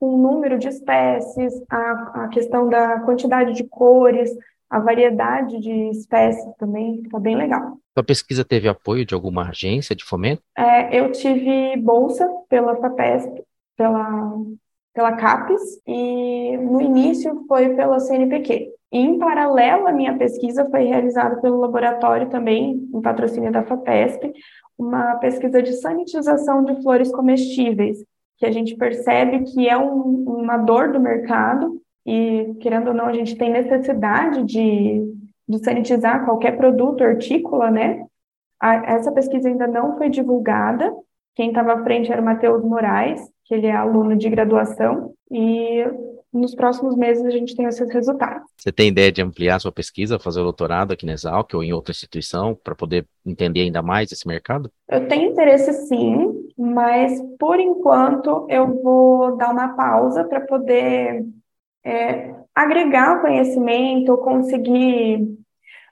o 0.00 0.16
número 0.16 0.58
de 0.58 0.68
espécies, 0.68 1.52
a, 1.70 2.24
a 2.24 2.28
questão 2.28 2.68
da 2.68 3.00
quantidade 3.00 3.54
de 3.54 3.64
cores, 3.64 4.30
a 4.68 4.78
variedade 4.78 5.60
de 5.60 5.90
espécies 5.90 6.44
também, 6.58 7.00
está 7.02 7.18
bem 7.18 7.36
legal. 7.36 7.78
Sua 7.96 8.04
pesquisa 8.04 8.44
teve 8.44 8.68
apoio 8.68 9.04
de 9.06 9.14
alguma 9.14 9.48
agência 9.48 9.94
de 9.94 10.04
fomento? 10.04 10.42
É, 10.56 10.98
eu 10.98 11.12
tive 11.12 11.76
bolsa 11.76 12.28
pela 12.48 12.76
FAPESP, 12.76 13.42
pela, 13.76 14.34
pela 14.92 15.12
CAPES, 15.12 15.80
e 15.86 16.56
no 16.56 16.80
início 16.80 17.44
foi 17.46 17.74
pela 17.74 18.00
CNPq. 18.00 18.72
E, 18.92 18.98
em 18.98 19.18
paralelo 19.18 19.86
à 19.86 19.92
minha 19.92 20.16
pesquisa, 20.18 20.68
foi 20.68 20.84
realizada 20.84 21.40
pelo 21.40 21.60
laboratório 21.60 22.28
também, 22.28 22.88
em 22.92 23.00
patrocínio 23.00 23.52
da 23.52 23.62
FAPESP, 23.62 24.32
uma 24.76 25.14
pesquisa 25.16 25.62
de 25.62 25.72
sanitização 25.74 26.64
de 26.64 26.82
flores 26.82 27.12
comestíveis, 27.12 28.04
que 28.38 28.46
a 28.46 28.50
gente 28.50 28.76
percebe 28.76 29.44
que 29.44 29.68
é 29.68 29.76
um, 29.76 30.24
uma 30.26 30.56
dor 30.56 30.92
do 30.92 31.00
mercado, 31.00 31.80
e, 32.06 32.54
querendo 32.60 32.88
ou 32.88 32.94
não, 32.94 33.06
a 33.06 33.12
gente 33.12 33.36
tem 33.36 33.50
necessidade 33.50 34.42
de 34.44 35.14
de 35.46 35.58
sanitizar 35.62 36.24
qualquer 36.24 36.56
produto 36.56 37.04
hortícola, 37.04 37.70
né? 37.70 38.04
A, 38.60 38.94
essa 38.94 39.12
pesquisa 39.12 39.48
ainda 39.48 39.66
não 39.66 39.96
foi 39.96 40.08
divulgada. 40.08 40.92
Quem 41.34 41.48
estava 41.48 41.74
à 41.74 41.82
frente 41.82 42.10
era 42.10 42.20
o 42.20 42.24
Matheus 42.24 42.64
Moraes, 42.64 43.20
que 43.44 43.54
ele 43.54 43.66
é 43.66 43.72
aluno 43.72 44.16
de 44.16 44.28
graduação, 44.30 45.12
e 45.30 45.84
nos 46.34 46.54
próximos 46.54 46.96
meses 46.96 47.24
a 47.24 47.30
gente 47.30 47.54
tem 47.54 47.64
esses 47.66 47.90
resultados. 47.92 48.50
Você 48.56 48.72
tem 48.72 48.88
ideia 48.88 49.12
de 49.12 49.22
ampliar 49.22 49.60
sua 49.60 49.70
pesquisa, 49.70 50.18
fazer 50.18 50.40
o 50.40 50.44
doutorado 50.44 50.92
aqui 50.92 51.06
na 51.06 51.12
Exalc 51.12 51.54
ou 51.54 51.62
em 51.62 51.72
outra 51.72 51.92
instituição, 51.92 52.54
para 52.54 52.74
poder 52.74 53.06
entender 53.24 53.60
ainda 53.60 53.80
mais 53.80 54.10
esse 54.10 54.26
mercado? 54.26 54.70
Eu 54.88 55.06
tenho 55.06 55.30
interesse 55.30 55.72
sim, 55.86 56.50
mas 56.58 57.22
por 57.38 57.60
enquanto 57.60 58.46
eu 58.50 58.82
vou 58.82 59.36
dar 59.36 59.52
uma 59.52 59.68
pausa 59.76 60.24
para 60.24 60.40
poder 60.40 61.24
é, 61.84 62.34
agregar 62.54 63.20
conhecimento, 63.20 64.16
conseguir, 64.18 65.26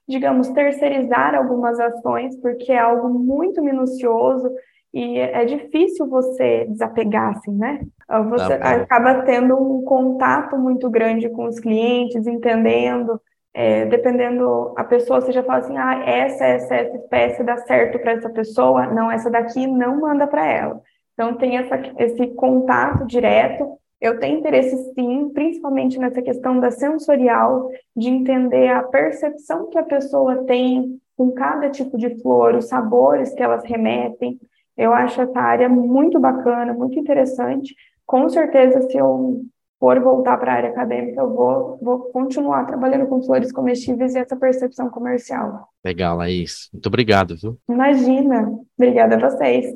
digamos, 0.08 0.48
terceirizar 0.48 1.34
algumas 1.34 1.78
ações, 1.78 2.36
porque 2.40 2.72
é 2.72 2.78
algo 2.78 3.08
muito 3.08 3.62
minucioso 3.62 4.50
e 4.92 5.18
é 5.18 5.44
difícil 5.44 6.06
você 6.06 6.66
desapegar, 6.68 7.36
assim, 7.36 7.52
né? 7.52 7.80
Você 8.20 8.58
tá 8.58 8.70
acaba 8.72 9.22
tendo 9.22 9.56
um 9.56 9.82
contato 9.82 10.58
muito 10.58 10.90
grande 10.90 11.28
com 11.30 11.46
os 11.46 11.58
clientes, 11.58 12.26
entendendo, 12.26 13.20
é, 13.54 13.86
dependendo, 13.86 14.74
a 14.76 14.84
pessoa, 14.84 15.20
você 15.20 15.32
já 15.32 15.42
fala 15.42 15.58
assim, 15.60 15.76
ah, 15.76 16.02
essa, 16.06 16.44
essa, 16.44 16.74
essa 16.74 16.96
espécie 16.96 17.42
dá 17.42 17.56
certo 17.58 17.98
para 17.98 18.12
essa 18.12 18.30
pessoa, 18.30 18.86
não, 18.86 19.10
essa 19.10 19.30
daqui 19.30 19.66
não 19.66 20.00
manda 20.00 20.26
para 20.26 20.46
ela. 20.46 20.80
Então, 21.14 21.34
tem 21.34 21.58
essa, 21.58 21.80
esse 21.98 22.26
contato 22.28 23.06
direto 23.06 23.78
eu 24.02 24.18
tenho 24.18 24.40
interesse, 24.40 24.76
sim, 24.94 25.30
principalmente 25.32 25.96
nessa 25.96 26.20
questão 26.20 26.58
da 26.58 26.72
sensorial, 26.72 27.70
de 27.96 28.08
entender 28.08 28.68
a 28.68 28.82
percepção 28.82 29.70
que 29.70 29.78
a 29.78 29.84
pessoa 29.84 30.42
tem 30.42 31.00
com 31.16 31.30
cada 31.30 31.70
tipo 31.70 31.96
de 31.96 32.20
flor, 32.20 32.56
os 32.56 32.66
sabores 32.66 33.32
que 33.32 33.40
elas 33.40 33.62
remetem. 33.64 34.40
Eu 34.76 34.92
acho 34.92 35.22
essa 35.22 35.38
área 35.38 35.68
muito 35.68 36.18
bacana, 36.18 36.72
muito 36.72 36.98
interessante. 36.98 37.76
Com 38.06 38.28
certeza, 38.28 38.82
se 38.82 38.96
eu 38.96 39.42
for 39.82 39.98
voltar 40.00 40.36
para 40.38 40.52
a 40.52 40.56
área 40.56 40.70
acadêmica, 40.70 41.20
eu 41.20 41.34
vou, 41.34 41.78
vou 41.82 41.98
continuar 42.12 42.64
trabalhando 42.66 43.06
com 43.06 43.20
flores 43.20 43.50
comestíveis 43.50 44.14
e 44.14 44.18
essa 44.18 44.36
percepção 44.36 44.88
comercial. 44.88 45.68
Legal, 45.84 46.16
Laís. 46.16 46.68
Muito 46.72 46.86
obrigado, 46.86 47.36
viu? 47.36 47.58
Imagina. 47.68 48.48
Obrigada 48.78 49.16
a 49.16 49.30
vocês. 49.30 49.74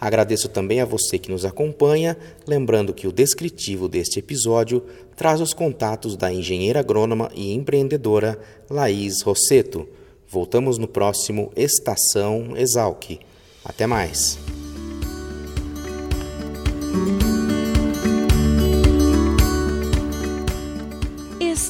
Agradeço 0.00 0.48
também 0.48 0.80
a 0.80 0.84
você 0.84 1.18
que 1.18 1.32
nos 1.32 1.44
acompanha, 1.44 2.16
lembrando 2.46 2.94
que 2.94 3.08
o 3.08 3.12
descritivo 3.12 3.88
deste 3.88 4.18
episódio 4.18 4.84
traz 5.16 5.40
os 5.40 5.54
contatos 5.54 6.16
da 6.16 6.32
engenheira 6.32 6.80
agrônoma 6.80 7.28
e 7.34 7.54
empreendedora 7.54 8.38
Laís 8.70 9.22
Rosseto. 9.22 9.88
Voltamos 10.28 10.78
no 10.78 10.86
próximo 10.86 11.50
Estação 11.56 12.56
Exalc. 12.56 13.18
Até 13.64 13.86
mais. 13.86 14.38